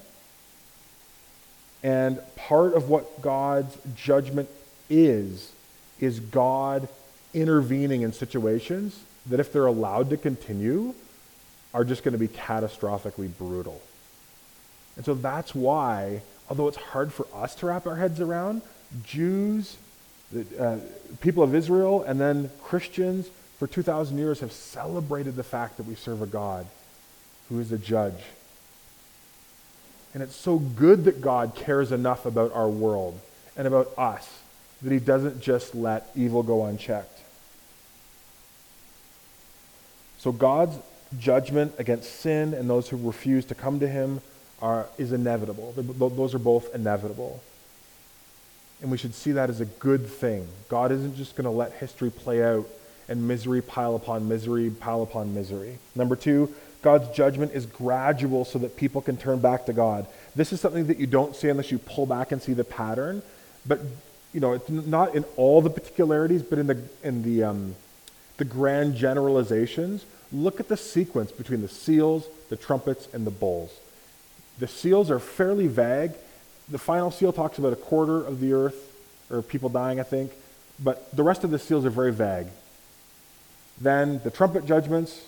And 1.83 2.21
part 2.35 2.75
of 2.75 2.89
what 2.89 3.23
God's 3.23 3.77
judgment 3.95 4.49
is, 4.91 5.53
is 6.01 6.19
God 6.19 6.89
intervening 7.33 8.03
in 8.03 8.13
situations 8.13 9.01
that, 9.27 9.39
if 9.39 9.53
they're 9.53 9.67
allowed 9.67 10.11
to 10.11 10.17
continue, 10.17 10.95
are 11.73 11.85
just 11.85 12.03
going 12.03 12.13
to 12.13 12.19
be 12.19 12.29
catastrophically 12.29 13.31
brutal. 13.39 13.81
And 14.97 15.05
so 15.05 15.15
that's 15.15 15.55
why, 15.55 16.23
although 16.49 16.69
it's 16.69 16.77
hard 16.77 17.13
for 17.13 17.27
us 17.35 17.55
to 17.57 17.67
wrap 17.67 17.87
our 17.87 17.97
heads 17.97 18.21
around, 18.21 18.63
Jews, 19.05 19.77
uh, 20.59 20.79
people 21.21 21.43
of 21.43 21.55
Israel, 21.55 22.03
and 22.03 22.21
then 22.21 22.51
Christians 22.63 23.29
for 23.59 23.67
2,000 23.67 24.19
years 24.19 24.41
have 24.41 24.53
celebrated 24.53 25.37
the 25.37 25.43
fact 25.43 25.77
that 25.77 25.87
we 25.87 25.95
serve 25.95 26.23
a 26.23 26.27
God 26.27 26.67
who 27.49 27.61
is 27.61 27.73
a 27.73 27.79
judge. 27.79 28.23
And 30.15 30.23
it's 30.23 30.37
so 30.37 30.59
good 30.59 31.05
that 31.05 31.21
God 31.21 31.55
cares 31.55 31.93
enough 31.93 32.25
about 32.25 32.53
our 32.53 32.69
world 32.69 33.19
and 33.57 33.67
about 33.67 33.93
us 33.99 34.41
that 34.83 34.93
he 34.93 34.99
doesn't 34.99 35.41
just 35.41 35.75
let 35.75 36.11
evil 36.15 36.43
go 36.43 36.65
unchecked. 36.65 37.21
So 40.19 40.33
God's 40.33 40.79
judgment 41.19 41.75
against 41.79 42.21
sin 42.21 42.55
and 42.55 42.69
those 42.69 42.89
who 42.89 42.97
refuse 42.97 43.45
to 43.47 43.55
come 43.55 43.81
to 43.81 43.89
him 43.89 44.21
are, 44.61 44.87
is 44.99 45.13
inevitable. 45.13 45.73
Those 45.77 46.35
are 46.35 46.39
both 46.39 46.75
inevitable. 46.75 47.43
And 48.81 48.91
we 48.91 48.99
should 48.99 49.15
see 49.15 49.33
that 49.33 49.51
as 49.51 49.61
a 49.61 49.65
good 49.65 50.07
thing. 50.07 50.47
God 50.69 50.93
isn't 50.93 51.17
just 51.17 51.37
going 51.37 51.45
to 51.45 51.51
let 51.51 51.73
history 51.73 52.11
play 52.11 52.45
out 52.45 52.69
and 53.09 53.27
misery 53.27 53.63
pile 53.63 53.97
upon 53.97 54.29
misery, 54.29 54.71
pile 54.71 55.03
upon 55.03 55.35
misery. 55.35 55.79
Number 55.95 56.15
two, 56.15 56.55
God's 56.83 57.09
judgment 57.17 57.53
is 57.53 57.67
gradual 57.67 58.45
so 58.45 58.59
that 58.61 58.77
people 58.77 59.01
can 59.01 59.17
turn 59.17 59.41
back 59.41 59.67
to 59.67 59.73
God. 59.73 60.07
This 60.37 60.53
is 60.53 60.61
something 60.61 60.87
that 60.87 60.99
you 60.99 61.07
don't 61.07 61.35
see 61.35 61.49
unless 61.49 61.73
you 61.73 61.79
pull 61.79 62.07
back 62.07 62.31
and 62.31 62.41
see 62.41 62.53
the 62.53 62.65
pattern. 62.65 63.23
But, 63.67 63.81
you 64.33 64.41
know, 64.41 64.53
it's 64.53 64.69
not 64.69 65.15
in 65.15 65.25
all 65.37 65.61
the 65.61 65.71
particularities, 65.71 66.43
but 66.43 66.59
in 66.59 66.69
the, 66.69 66.83
in 67.03 67.23
the, 67.23 67.45
um, 67.45 67.75
the 68.37 68.45
grand 68.45 68.95
generalizations. 68.95 70.05
Look 70.33 70.61
at 70.61 70.69
the 70.69 70.77
sequence 70.77 71.33
between 71.33 71.63
the 71.63 71.69
seals, 71.69 72.29
the 72.49 72.57
trumpets, 72.57 73.09
and 73.13 73.27
the 73.27 73.33
bowls. 73.33 73.73
The 74.59 74.69
seals 74.69 75.11
are 75.11 75.19
fairly 75.19 75.67
vague. 75.67 76.13
The 76.69 76.79
final 76.79 77.11
seal 77.11 77.33
talks 77.33 77.59
about 77.59 77.73
a 77.73 77.77
quarter 77.77 78.25
of 78.25 78.41
the 78.41 78.53
earth, 78.53 78.93
or 79.31 79.43
people 79.43 79.69
dying, 79.69 80.01
I 80.01 80.03
think, 80.03 80.33
but 80.79 81.15
the 81.15 81.23
rest 81.23 81.45
of 81.45 81.51
the 81.51 81.59
seals 81.59 81.85
are 81.85 81.91
very 81.91 82.13
vague. 82.13 82.49
Then 83.81 84.21
the 84.25 84.31
trumpet 84.31 84.67
judgments, 84.67 85.23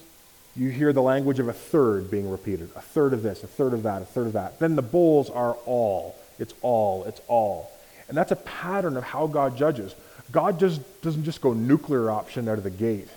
you 0.56 0.70
hear 0.70 0.92
the 0.92 1.02
language 1.02 1.38
of 1.38 1.48
a 1.48 1.52
third 1.52 2.10
being 2.10 2.30
repeated 2.30 2.70
a 2.74 2.80
third 2.80 3.12
of 3.12 3.22
this, 3.22 3.42
a 3.44 3.46
third 3.46 3.72
of 3.72 3.84
that, 3.84 4.02
a 4.02 4.04
third 4.04 4.26
of 4.26 4.32
that. 4.34 4.58
Then 4.58 4.76
the 4.76 4.82
bowls 4.82 5.30
are 5.30 5.54
all. 5.66 6.16
It's 6.38 6.54
all, 6.62 7.04
it's 7.04 7.20
all. 7.28 7.70
And 8.08 8.16
that's 8.16 8.32
a 8.32 8.36
pattern 8.36 8.96
of 8.96 9.04
how 9.04 9.26
God 9.26 9.56
judges. 9.56 9.94
God 10.32 10.58
just 10.58 10.80
doesn't 11.02 11.24
just 11.24 11.40
go 11.40 11.52
nuclear 11.52 12.10
option 12.10 12.48
out 12.48 12.58
of 12.58 12.64
the 12.64 12.70
gate. 12.70 13.08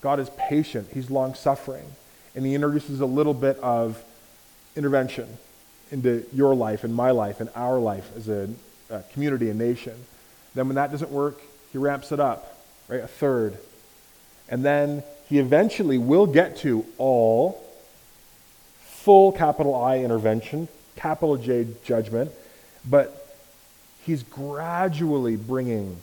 God 0.00 0.20
is 0.20 0.30
patient, 0.36 0.88
He's 0.92 1.10
long 1.10 1.34
suffering, 1.34 1.84
and 2.34 2.44
He 2.44 2.54
introduces 2.54 3.00
a 3.00 3.06
little 3.06 3.34
bit 3.34 3.58
of 3.58 4.02
intervention 4.76 5.28
into 5.90 6.24
your 6.32 6.54
life 6.54 6.84
and 6.84 6.94
my 6.94 7.10
life 7.10 7.40
and 7.40 7.48
our 7.54 7.78
life 7.78 8.10
as 8.16 8.28
a, 8.28 8.48
a 8.90 9.02
community, 9.12 9.50
a 9.50 9.54
nation. 9.54 9.94
Then, 10.54 10.68
when 10.68 10.76
that 10.76 10.90
doesn't 10.90 11.10
work, 11.10 11.40
He 11.72 11.78
ramps 11.78 12.12
it 12.12 12.20
up, 12.20 12.58
right? 12.88 13.00
A 13.00 13.08
third. 13.08 13.58
And 14.48 14.64
then 14.64 15.02
He 15.28 15.38
eventually 15.38 15.98
will 15.98 16.26
get 16.26 16.58
to 16.58 16.84
all 16.98 17.62
full 18.80 19.32
capital 19.32 19.74
I 19.74 19.98
intervention, 19.98 20.68
capital 20.96 21.36
J 21.36 21.66
judgment, 21.84 22.30
but 22.88 23.20
He's 24.04 24.22
gradually 24.22 25.36
bringing 25.36 25.96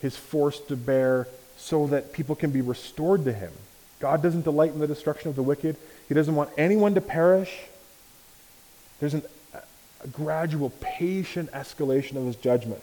His 0.00 0.16
force 0.16 0.60
to 0.60 0.76
bear 0.76 1.26
so 1.60 1.86
that 1.88 2.12
people 2.12 2.34
can 2.34 2.50
be 2.50 2.62
restored 2.62 3.24
to 3.26 3.32
him. 3.32 3.52
God 4.00 4.22
doesn't 4.22 4.42
delight 4.42 4.72
in 4.72 4.80
the 4.80 4.86
destruction 4.86 5.28
of 5.28 5.36
the 5.36 5.42
wicked. 5.42 5.76
He 6.08 6.14
doesn't 6.14 6.34
want 6.34 6.50
anyone 6.56 6.94
to 6.94 7.02
perish. 7.02 7.54
There's 9.00 9.14
an, 9.14 9.22
a 10.02 10.08
gradual, 10.08 10.70
patient 10.80 11.50
escalation 11.52 12.16
of 12.16 12.26
his 12.26 12.36
judgment. 12.36 12.82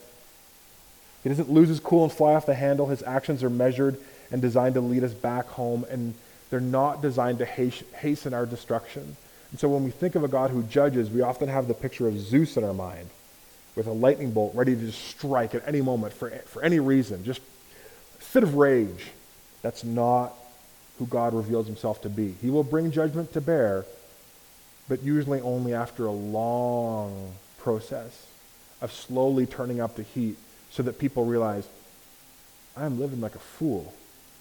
He 1.23 1.29
doesn't 1.29 1.49
lose 1.49 1.69
his 1.69 1.79
cool 1.79 2.03
and 2.03 2.11
fly 2.11 2.33
off 2.33 2.45
the 2.45 2.55
handle. 2.55 2.87
His 2.87 3.03
actions 3.03 3.43
are 3.43 3.49
measured 3.49 3.97
and 4.31 4.41
designed 4.41 4.75
to 4.75 4.81
lead 4.81 5.03
us 5.03 5.13
back 5.13 5.45
home, 5.47 5.85
and 5.89 6.13
they're 6.49 6.59
not 6.59 7.01
designed 7.01 7.39
to 7.39 7.45
hasten 7.45 8.33
our 8.33 8.45
destruction. 8.45 9.15
And 9.51 9.59
so 9.59 9.69
when 9.69 9.83
we 9.83 9.91
think 9.91 10.15
of 10.15 10.23
a 10.23 10.27
God 10.27 10.51
who 10.51 10.63
judges, 10.63 11.09
we 11.09 11.21
often 11.21 11.49
have 11.49 11.67
the 11.67 11.73
picture 11.73 12.07
of 12.07 12.19
Zeus 12.19 12.57
in 12.57 12.63
our 12.63 12.73
mind 12.73 13.09
with 13.75 13.87
a 13.87 13.91
lightning 13.91 14.31
bolt 14.31 14.55
ready 14.55 14.75
to 14.75 14.81
just 14.81 15.01
strike 15.05 15.53
at 15.53 15.65
any 15.67 15.81
moment 15.81 16.13
for, 16.13 16.29
for 16.29 16.63
any 16.63 16.79
reason, 16.79 17.23
just 17.23 17.41
a 18.19 18.23
fit 18.23 18.43
of 18.43 18.55
rage. 18.55 19.11
That's 19.61 19.83
not 19.83 20.33
who 20.97 21.05
God 21.05 21.33
reveals 21.33 21.67
himself 21.67 22.01
to 22.01 22.09
be. 22.09 22.33
He 22.41 22.49
will 22.49 22.63
bring 22.63 22.91
judgment 22.91 23.33
to 23.33 23.41
bear, 23.41 23.85
but 24.87 25.03
usually 25.03 25.41
only 25.41 25.73
after 25.73 26.05
a 26.05 26.11
long 26.11 27.33
process 27.57 28.27
of 28.81 28.91
slowly 28.91 29.45
turning 29.45 29.81
up 29.81 29.95
the 29.95 30.03
heat 30.03 30.37
so 30.69 30.83
that 30.83 30.99
people 30.99 31.25
realize, 31.25 31.67
I'm 32.75 32.99
living 32.99 33.21
like 33.21 33.35
a 33.35 33.39
fool. 33.39 33.93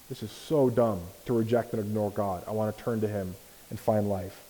This 0.09 0.23
is 0.23 0.31
so 0.31 0.71
dumb 0.71 1.01
to 1.25 1.33
reject 1.33 1.73
and 1.73 1.81
ignore 1.81 2.11
God. 2.11 2.45
I 2.47 2.53
want 2.53 2.77
to 2.77 2.83
turn 2.83 3.01
to 3.01 3.09
him 3.09 3.35
and 3.71 3.81
find 3.81 4.09
life. 4.09 4.43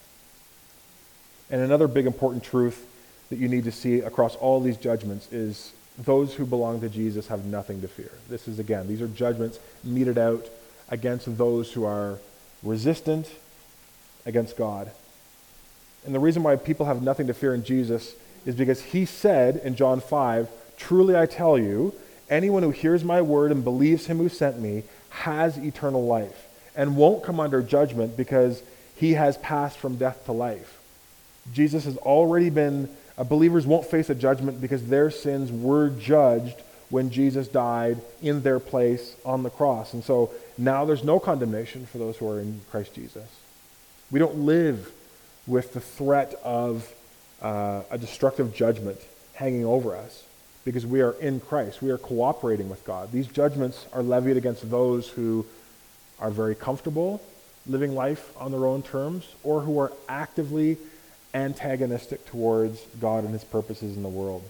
And 1.50 1.60
another 1.62 1.88
big 1.88 2.06
important 2.06 2.42
truth 2.42 2.84
that 3.30 3.38
you 3.38 3.48
need 3.48 3.64
to 3.64 3.72
see 3.72 4.00
across 4.00 4.36
all 4.36 4.60
these 4.60 4.76
judgments 4.76 5.32
is 5.32 5.72
those 5.98 6.34
who 6.34 6.44
belong 6.44 6.80
to 6.80 6.88
Jesus 6.88 7.28
have 7.28 7.44
nothing 7.44 7.80
to 7.80 7.88
fear. 7.88 8.10
This 8.28 8.48
is, 8.48 8.58
again, 8.58 8.86
these 8.86 9.00
are 9.00 9.08
judgments 9.08 9.58
meted 9.82 10.18
out 10.18 10.46
against 10.90 11.38
those 11.38 11.72
who 11.72 11.84
are 11.84 12.18
resistant 12.62 13.30
against 14.26 14.56
God. 14.56 14.90
And 16.06 16.14
the 16.14 16.20
reason 16.20 16.42
why 16.42 16.56
people 16.56 16.86
have 16.86 17.02
nothing 17.02 17.26
to 17.26 17.34
fear 17.34 17.54
in 17.54 17.64
Jesus 17.64 18.14
is 18.46 18.54
because 18.54 18.82
he 18.82 19.04
said 19.04 19.56
in 19.56 19.74
John 19.74 20.00
5, 20.00 20.48
Truly 20.78 21.16
I 21.16 21.26
tell 21.26 21.58
you, 21.58 21.94
anyone 22.30 22.62
who 22.62 22.70
hears 22.70 23.04
my 23.04 23.20
word 23.20 23.50
and 23.50 23.64
believes 23.64 24.06
him 24.06 24.18
who 24.18 24.28
sent 24.28 24.58
me 24.58 24.84
has 25.10 25.58
eternal 25.58 26.06
life 26.06 26.46
and 26.74 26.96
won't 26.96 27.24
come 27.24 27.40
under 27.40 27.62
judgment 27.62 28.16
because 28.16 28.62
he 28.94 29.14
has 29.14 29.36
passed 29.38 29.78
from 29.78 29.96
death 29.96 30.24
to 30.26 30.32
life. 30.32 30.80
Jesus 31.52 31.84
has 31.84 31.96
already 31.98 32.50
been 32.50 32.88
uh, 33.18 33.24
believers 33.24 33.66
won't 33.66 33.86
face 33.86 34.10
a 34.10 34.14
judgment 34.14 34.60
because 34.60 34.86
their 34.86 35.10
sins 35.10 35.50
were 35.50 35.88
judged 35.88 36.60
when 36.90 37.10
Jesus 37.10 37.48
died 37.48 38.00
in 38.22 38.42
their 38.42 38.60
place 38.60 39.16
on 39.24 39.42
the 39.42 39.50
cross. 39.50 39.94
And 39.94 40.04
so 40.04 40.30
now 40.58 40.84
there's 40.84 41.02
no 41.02 41.18
condemnation 41.18 41.86
for 41.86 41.98
those 41.98 42.16
who 42.18 42.28
are 42.28 42.40
in 42.40 42.60
Christ 42.70 42.94
Jesus. 42.94 43.26
We 44.10 44.20
don't 44.20 44.40
live 44.40 44.92
with 45.46 45.72
the 45.72 45.80
threat 45.80 46.34
of 46.44 46.92
uh, 47.42 47.82
a 47.90 47.98
destructive 47.98 48.54
judgment 48.54 48.98
hanging 49.34 49.64
over 49.64 49.94
us 49.94 50.24
because 50.64 50.86
we 50.86 51.00
are 51.00 51.12
in 51.12 51.40
Christ. 51.40 51.82
We 51.82 51.90
are 51.90 51.98
cooperating 51.98 52.68
with 52.68 52.84
God. 52.84 53.12
These 53.12 53.28
judgments 53.28 53.86
are 53.92 54.02
levied 54.02 54.36
against 54.36 54.68
those 54.68 55.08
who 55.08 55.46
are 56.18 56.30
very 56.30 56.54
comfortable 56.54 57.22
living 57.66 57.94
life 57.94 58.32
on 58.38 58.52
their 58.52 58.66
own 58.66 58.82
terms 58.82 59.26
or 59.42 59.60
who 59.60 59.78
are 59.78 59.92
actively 60.08 60.78
antagonistic 61.34 62.24
towards 62.26 62.80
God 63.00 63.24
and 63.24 63.32
his 63.32 63.44
purposes 63.44 63.96
in 63.96 64.02
the 64.02 64.08
world. 64.08 64.42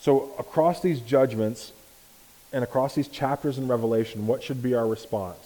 So, 0.00 0.32
across 0.38 0.80
these 0.80 1.00
judgments, 1.00 1.72
and 2.52 2.64
across 2.64 2.94
these 2.94 3.08
chapters 3.08 3.58
in 3.58 3.68
Revelation, 3.68 4.26
what 4.26 4.42
should 4.42 4.62
be 4.62 4.74
our 4.74 4.86
response? 4.86 5.38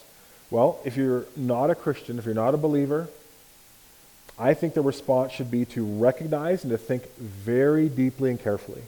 Well, 0.50 0.78
if 0.84 0.96
you're 0.96 1.26
not 1.36 1.70
a 1.70 1.74
Christian, 1.74 2.18
if 2.18 2.24
you're 2.24 2.34
not 2.34 2.54
a 2.54 2.58
believer, 2.58 3.08
I 4.38 4.54
think 4.54 4.74
the 4.74 4.82
response 4.82 5.32
should 5.32 5.50
be 5.50 5.64
to 5.66 5.84
recognize 5.84 6.64
and 6.64 6.70
to 6.70 6.78
think 6.78 7.14
very 7.16 7.88
deeply 7.88 8.30
and 8.30 8.40
carefully 8.40 8.82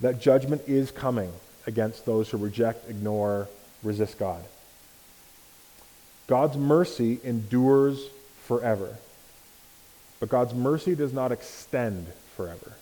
that 0.00 0.20
judgment 0.20 0.62
is 0.66 0.90
coming 0.90 1.32
against 1.66 2.06
those 2.06 2.30
who 2.30 2.36
reject, 2.36 2.88
ignore, 2.88 3.48
resist 3.82 4.18
God. 4.18 4.42
God's 6.26 6.56
mercy 6.56 7.20
endures 7.24 8.00
forever, 8.44 8.96
but 10.20 10.28
God's 10.28 10.54
mercy 10.54 10.94
does 10.94 11.12
not 11.12 11.32
extend 11.32 12.06
forever. 12.36 12.72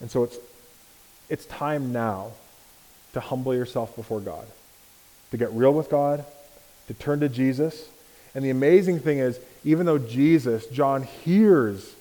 And 0.00 0.10
so 0.10 0.24
it's, 0.24 0.36
it's 1.28 1.46
time 1.46 1.92
now 1.92 2.32
to 3.12 3.20
humble 3.20 3.54
yourself 3.54 3.96
before 3.96 4.20
God, 4.20 4.46
to 5.30 5.36
get 5.36 5.52
real 5.52 5.72
with 5.72 5.90
God, 5.90 6.24
to 6.86 6.94
turn 6.94 7.20
to 7.20 7.28
Jesus. 7.28 7.88
And 8.34 8.44
the 8.44 8.50
amazing 8.50 9.00
thing 9.00 9.18
is, 9.18 9.38
even 9.64 9.86
though 9.86 9.98
Jesus, 9.98 10.66
John 10.66 11.02
hears 11.02 11.94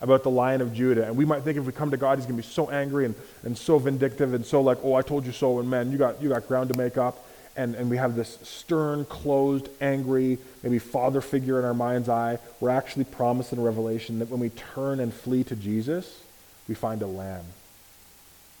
about 0.00 0.22
the 0.22 0.30
Lion 0.30 0.60
of 0.60 0.74
Judah, 0.74 1.06
and 1.06 1.16
we 1.16 1.24
might 1.24 1.42
think 1.42 1.56
if 1.56 1.64
we 1.64 1.72
come 1.72 1.90
to 1.92 1.96
God, 1.96 2.18
he's 2.18 2.26
going 2.26 2.40
to 2.40 2.46
be 2.46 2.52
so 2.54 2.68
angry 2.70 3.04
and, 3.04 3.14
and 3.44 3.56
so 3.56 3.78
vindictive 3.78 4.34
and 4.34 4.44
so 4.44 4.60
like, 4.60 4.78
oh, 4.82 4.94
I 4.94 5.02
told 5.02 5.24
you 5.24 5.32
so, 5.32 5.60
and 5.60 5.70
man, 5.70 5.92
you 5.92 5.98
got, 5.98 6.20
you 6.22 6.28
got 6.28 6.46
ground 6.48 6.72
to 6.72 6.78
make 6.78 6.98
up. 6.98 7.24
And, 7.54 7.74
and 7.74 7.90
we 7.90 7.98
have 7.98 8.16
this 8.16 8.38
stern, 8.42 9.04
closed, 9.04 9.68
angry, 9.80 10.38
maybe 10.62 10.78
father 10.78 11.20
figure 11.20 11.58
in 11.58 11.66
our 11.66 11.74
mind's 11.74 12.08
eye. 12.08 12.38
We're 12.60 12.70
actually 12.70 13.04
promised 13.04 13.52
in 13.52 13.62
Revelation 13.62 14.20
that 14.20 14.30
when 14.30 14.40
we 14.40 14.48
turn 14.48 15.00
and 15.00 15.12
flee 15.12 15.44
to 15.44 15.56
Jesus, 15.56 16.22
we 16.66 16.74
find 16.74 17.02
a 17.02 17.06
lamb, 17.06 17.44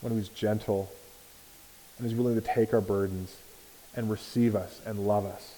one 0.02 0.12
who's 0.12 0.28
gentle 0.28 0.92
and 2.02 2.10
is 2.10 2.18
willing 2.18 2.34
to 2.34 2.40
take 2.40 2.74
our 2.74 2.80
burdens 2.80 3.36
and 3.94 4.10
receive 4.10 4.56
us 4.56 4.80
and 4.84 5.06
love 5.06 5.24
us. 5.24 5.54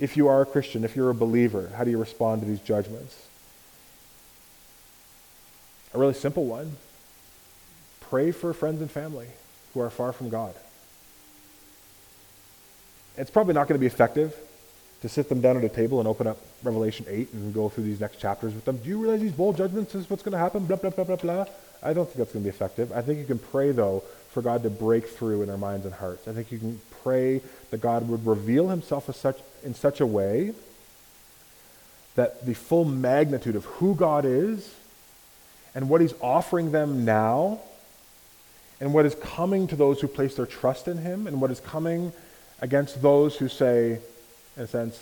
If 0.00 0.16
you 0.16 0.28
are 0.28 0.40
a 0.40 0.46
Christian, 0.46 0.82
if 0.82 0.96
you're 0.96 1.10
a 1.10 1.14
believer, 1.14 1.70
how 1.76 1.84
do 1.84 1.90
you 1.90 1.98
respond 1.98 2.40
to 2.40 2.48
these 2.48 2.60
judgments? 2.60 3.26
A 5.92 5.98
really 5.98 6.14
simple 6.14 6.46
one 6.46 6.76
pray 8.00 8.30
for 8.30 8.54
friends 8.54 8.80
and 8.80 8.90
family 8.90 9.26
who 9.74 9.80
are 9.80 9.90
far 9.90 10.12
from 10.12 10.30
God. 10.30 10.54
It's 13.18 13.30
probably 13.30 13.52
not 13.52 13.68
going 13.68 13.78
to 13.78 13.80
be 13.80 13.86
effective 13.86 14.34
to 15.04 15.08
sit 15.10 15.28
them 15.28 15.42
down 15.42 15.58
at 15.58 15.62
a 15.62 15.68
table 15.68 15.98
and 15.98 16.08
open 16.08 16.26
up 16.26 16.38
Revelation 16.62 17.04
8 17.06 17.34
and 17.34 17.52
go 17.52 17.68
through 17.68 17.84
these 17.84 18.00
next 18.00 18.16
chapters 18.16 18.54
with 18.54 18.64
them. 18.64 18.78
Do 18.78 18.88
you 18.88 18.98
realize 18.98 19.20
these 19.20 19.32
bowl 19.32 19.52
judgments 19.52 19.94
is 19.94 20.08
what's 20.08 20.22
going 20.22 20.32
to 20.32 20.38
happen? 20.38 20.64
Blah, 20.64 20.78
blah, 20.78 20.88
blah, 20.88 21.04
blah, 21.04 21.16
blah. 21.16 21.44
I 21.82 21.92
don't 21.92 22.06
think 22.06 22.16
that's 22.16 22.32
going 22.32 22.42
to 22.42 22.50
be 22.50 22.56
effective. 22.56 22.90
I 22.90 23.02
think 23.02 23.18
you 23.18 23.26
can 23.26 23.38
pray, 23.38 23.70
though, 23.70 24.02
for 24.30 24.40
God 24.40 24.62
to 24.62 24.70
break 24.70 25.06
through 25.06 25.42
in 25.42 25.50
our 25.50 25.58
minds 25.58 25.84
and 25.84 25.94
hearts. 25.94 26.26
I 26.26 26.32
think 26.32 26.50
you 26.50 26.58
can 26.58 26.80
pray 27.02 27.42
that 27.70 27.82
God 27.82 28.08
would 28.08 28.24
reveal 28.24 28.70
himself 28.70 29.10
as 29.10 29.18
such, 29.18 29.40
in 29.62 29.74
such 29.74 30.00
a 30.00 30.06
way 30.06 30.54
that 32.14 32.46
the 32.46 32.54
full 32.54 32.86
magnitude 32.86 33.56
of 33.56 33.66
who 33.66 33.94
God 33.94 34.24
is 34.24 34.74
and 35.74 35.90
what 35.90 36.00
he's 36.00 36.14
offering 36.22 36.72
them 36.72 37.04
now 37.04 37.60
and 38.80 38.94
what 38.94 39.04
is 39.04 39.14
coming 39.16 39.66
to 39.66 39.76
those 39.76 40.00
who 40.00 40.08
place 40.08 40.36
their 40.36 40.46
trust 40.46 40.88
in 40.88 40.96
him 40.96 41.26
and 41.26 41.42
what 41.42 41.50
is 41.50 41.60
coming 41.60 42.10
against 42.62 43.02
those 43.02 43.36
who 43.36 43.50
say, 43.50 43.98
in 44.56 44.62
a 44.62 44.66
sense, 44.66 44.98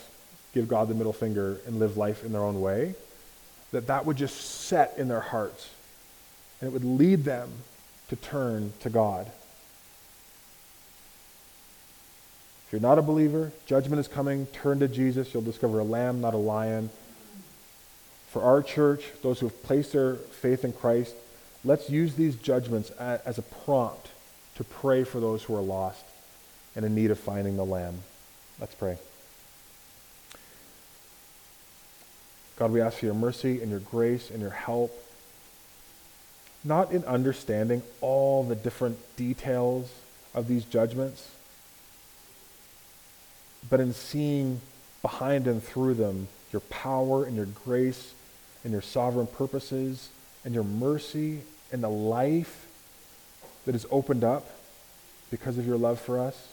give 0.54 0.68
God 0.68 0.88
the 0.88 0.94
middle 0.94 1.12
finger 1.12 1.58
and 1.66 1.78
live 1.78 1.96
life 1.96 2.24
in 2.24 2.32
their 2.32 2.42
own 2.42 2.60
way, 2.60 2.94
that 3.72 3.86
that 3.86 4.06
would 4.06 4.16
just 4.16 4.36
set 4.66 4.94
in 4.98 5.08
their 5.08 5.20
hearts 5.20 5.70
and 6.60 6.68
it 6.68 6.72
would 6.72 6.84
lead 6.84 7.24
them 7.24 7.50
to 8.08 8.16
turn 8.16 8.72
to 8.80 8.88
God. 8.88 9.26
If 12.66 12.72
you're 12.72 12.80
not 12.80 12.98
a 12.98 13.02
believer, 13.02 13.52
judgment 13.66 14.00
is 14.00 14.08
coming. 14.08 14.46
Turn 14.46 14.78
to 14.78 14.88
Jesus. 14.88 15.34
You'll 15.34 15.42
discover 15.42 15.80
a 15.80 15.84
lamb, 15.84 16.20
not 16.20 16.34
a 16.34 16.38
lion. 16.38 16.90
For 18.30 18.42
our 18.42 18.62
church, 18.62 19.04
those 19.22 19.40
who 19.40 19.48
have 19.48 19.62
placed 19.62 19.92
their 19.92 20.14
faith 20.14 20.64
in 20.64 20.72
Christ, 20.72 21.14
let's 21.64 21.90
use 21.90 22.14
these 22.14 22.36
judgments 22.36 22.90
as 22.90 23.38
a 23.38 23.42
prompt 23.42 24.08
to 24.54 24.64
pray 24.64 25.04
for 25.04 25.20
those 25.20 25.42
who 25.42 25.56
are 25.56 25.60
lost 25.60 26.04
and 26.76 26.84
in 26.84 26.94
need 26.94 27.10
of 27.10 27.18
finding 27.18 27.56
the 27.56 27.64
lamb. 27.64 28.02
Let's 28.58 28.74
pray. 28.74 28.96
God, 32.56 32.70
we 32.70 32.80
ask 32.80 32.98
for 32.98 33.06
your 33.06 33.14
mercy 33.14 33.60
and 33.60 33.70
your 33.70 33.80
grace 33.80 34.30
and 34.30 34.40
your 34.40 34.50
help, 34.50 34.92
not 36.64 36.92
in 36.92 37.04
understanding 37.04 37.82
all 38.00 38.44
the 38.44 38.54
different 38.54 38.98
details 39.16 39.90
of 40.34 40.48
these 40.48 40.64
judgments, 40.64 41.30
but 43.68 43.80
in 43.80 43.92
seeing 43.92 44.60
behind 45.00 45.46
and 45.46 45.62
through 45.62 45.94
them 45.94 46.28
your 46.52 46.60
power 46.60 47.24
and 47.24 47.36
your 47.36 47.46
grace 47.46 48.12
and 48.62 48.72
your 48.72 48.82
sovereign 48.82 49.26
purposes 49.26 50.10
and 50.44 50.54
your 50.54 50.64
mercy 50.64 51.40
and 51.72 51.82
the 51.82 51.88
life 51.88 52.66
that 53.64 53.74
is 53.74 53.86
opened 53.90 54.22
up 54.22 54.46
because 55.30 55.56
of 55.58 55.66
your 55.66 55.78
love 55.78 55.98
for 55.98 56.18
us. 56.18 56.48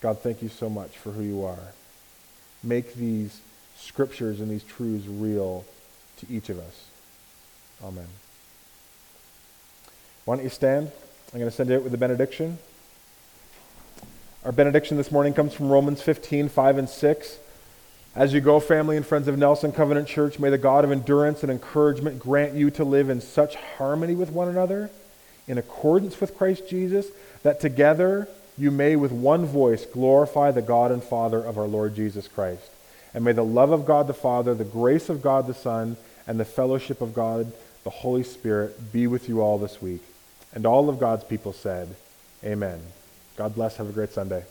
God, 0.00 0.18
thank 0.18 0.42
you 0.42 0.48
so 0.48 0.68
much 0.68 0.96
for 0.98 1.12
who 1.12 1.22
you 1.22 1.44
are. 1.44 1.72
Make 2.62 2.94
these 2.94 3.40
scriptures 3.80 4.40
and 4.40 4.50
these 4.50 4.62
truths 4.62 5.06
real 5.06 5.64
to 6.18 6.26
each 6.30 6.48
of 6.48 6.58
us. 6.58 6.86
Amen. 7.82 8.06
Why 10.24 10.36
don't 10.36 10.44
you 10.44 10.50
stand? 10.50 10.90
I'm 11.32 11.38
going 11.38 11.50
to 11.50 11.56
send 11.56 11.70
you 11.70 11.76
out 11.76 11.82
with 11.82 11.92
the 11.92 11.98
benediction. 11.98 12.58
Our 14.44 14.52
benediction 14.52 14.96
this 14.96 15.10
morning 15.10 15.34
comes 15.34 15.54
from 15.54 15.68
Romans 15.68 16.02
15, 16.02 16.48
5 16.48 16.78
and 16.78 16.88
6. 16.88 17.38
As 18.14 18.32
you 18.32 18.40
go, 18.40 18.58
family 18.58 18.96
and 18.96 19.06
friends 19.06 19.28
of 19.28 19.38
Nelson 19.38 19.70
Covenant 19.70 20.08
Church, 20.08 20.38
may 20.38 20.50
the 20.50 20.58
God 20.58 20.84
of 20.84 20.90
endurance 20.90 21.42
and 21.42 21.52
encouragement 21.52 22.18
grant 22.18 22.54
you 22.54 22.70
to 22.72 22.84
live 22.84 23.08
in 23.08 23.20
such 23.20 23.54
harmony 23.54 24.14
with 24.14 24.30
one 24.30 24.48
another, 24.48 24.90
in 25.46 25.58
accordance 25.58 26.20
with 26.20 26.36
Christ 26.36 26.68
Jesus, 26.68 27.06
that 27.42 27.60
together 27.60 28.28
you 28.58 28.70
may 28.70 28.96
with 28.96 29.12
one 29.12 29.46
voice 29.46 29.86
glorify 29.86 30.50
the 30.50 30.62
God 30.62 30.90
and 30.90 31.02
Father 31.02 31.38
of 31.38 31.56
our 31.56 31.68
Lord 31.68 31.94
Jesus 31.94 32.26
Christ. 32.26 32.70
And 33.14 33.24
may 33.24 33.32
the 33.32 33.44
love 33.44 33.72
of 33.72 33.86
God 33.86 34.06
the 34.06 34.14
Father, 34.14 34.54
the 34.54 34.64
grace 34.64 35.08
of 35.08 35.22
God 35.22 35.46
the 35.46 35.54
Son, 35.54 35.96
and 36.26 36.38
the 36.38 36.44
fellowship 36.44 37.00
of 37.00 37.14
God 37.14 37.52
the 37.84 37.90
Holy 37.90 38.22
Spirit 38.22 38.92
be 38.92 39.06
with 39.06 39.28
you 39.28 39.40
all 39.40 39.58
this 39.58 39.80
week. 39.80 40.02
And 40.52 40.66
all 40.66 40.88
of 40.88 40.98
God's 40.98 41.24
people 41.24 41.52
said, 41.52 41.94
Amen. 42.44 42.80
God 43.36 43.54
bless. 43.54 43.76
Have 43.76 43.88
a 43.88 43.92
great 43.92 44.10
Sunday. 44.10 44.44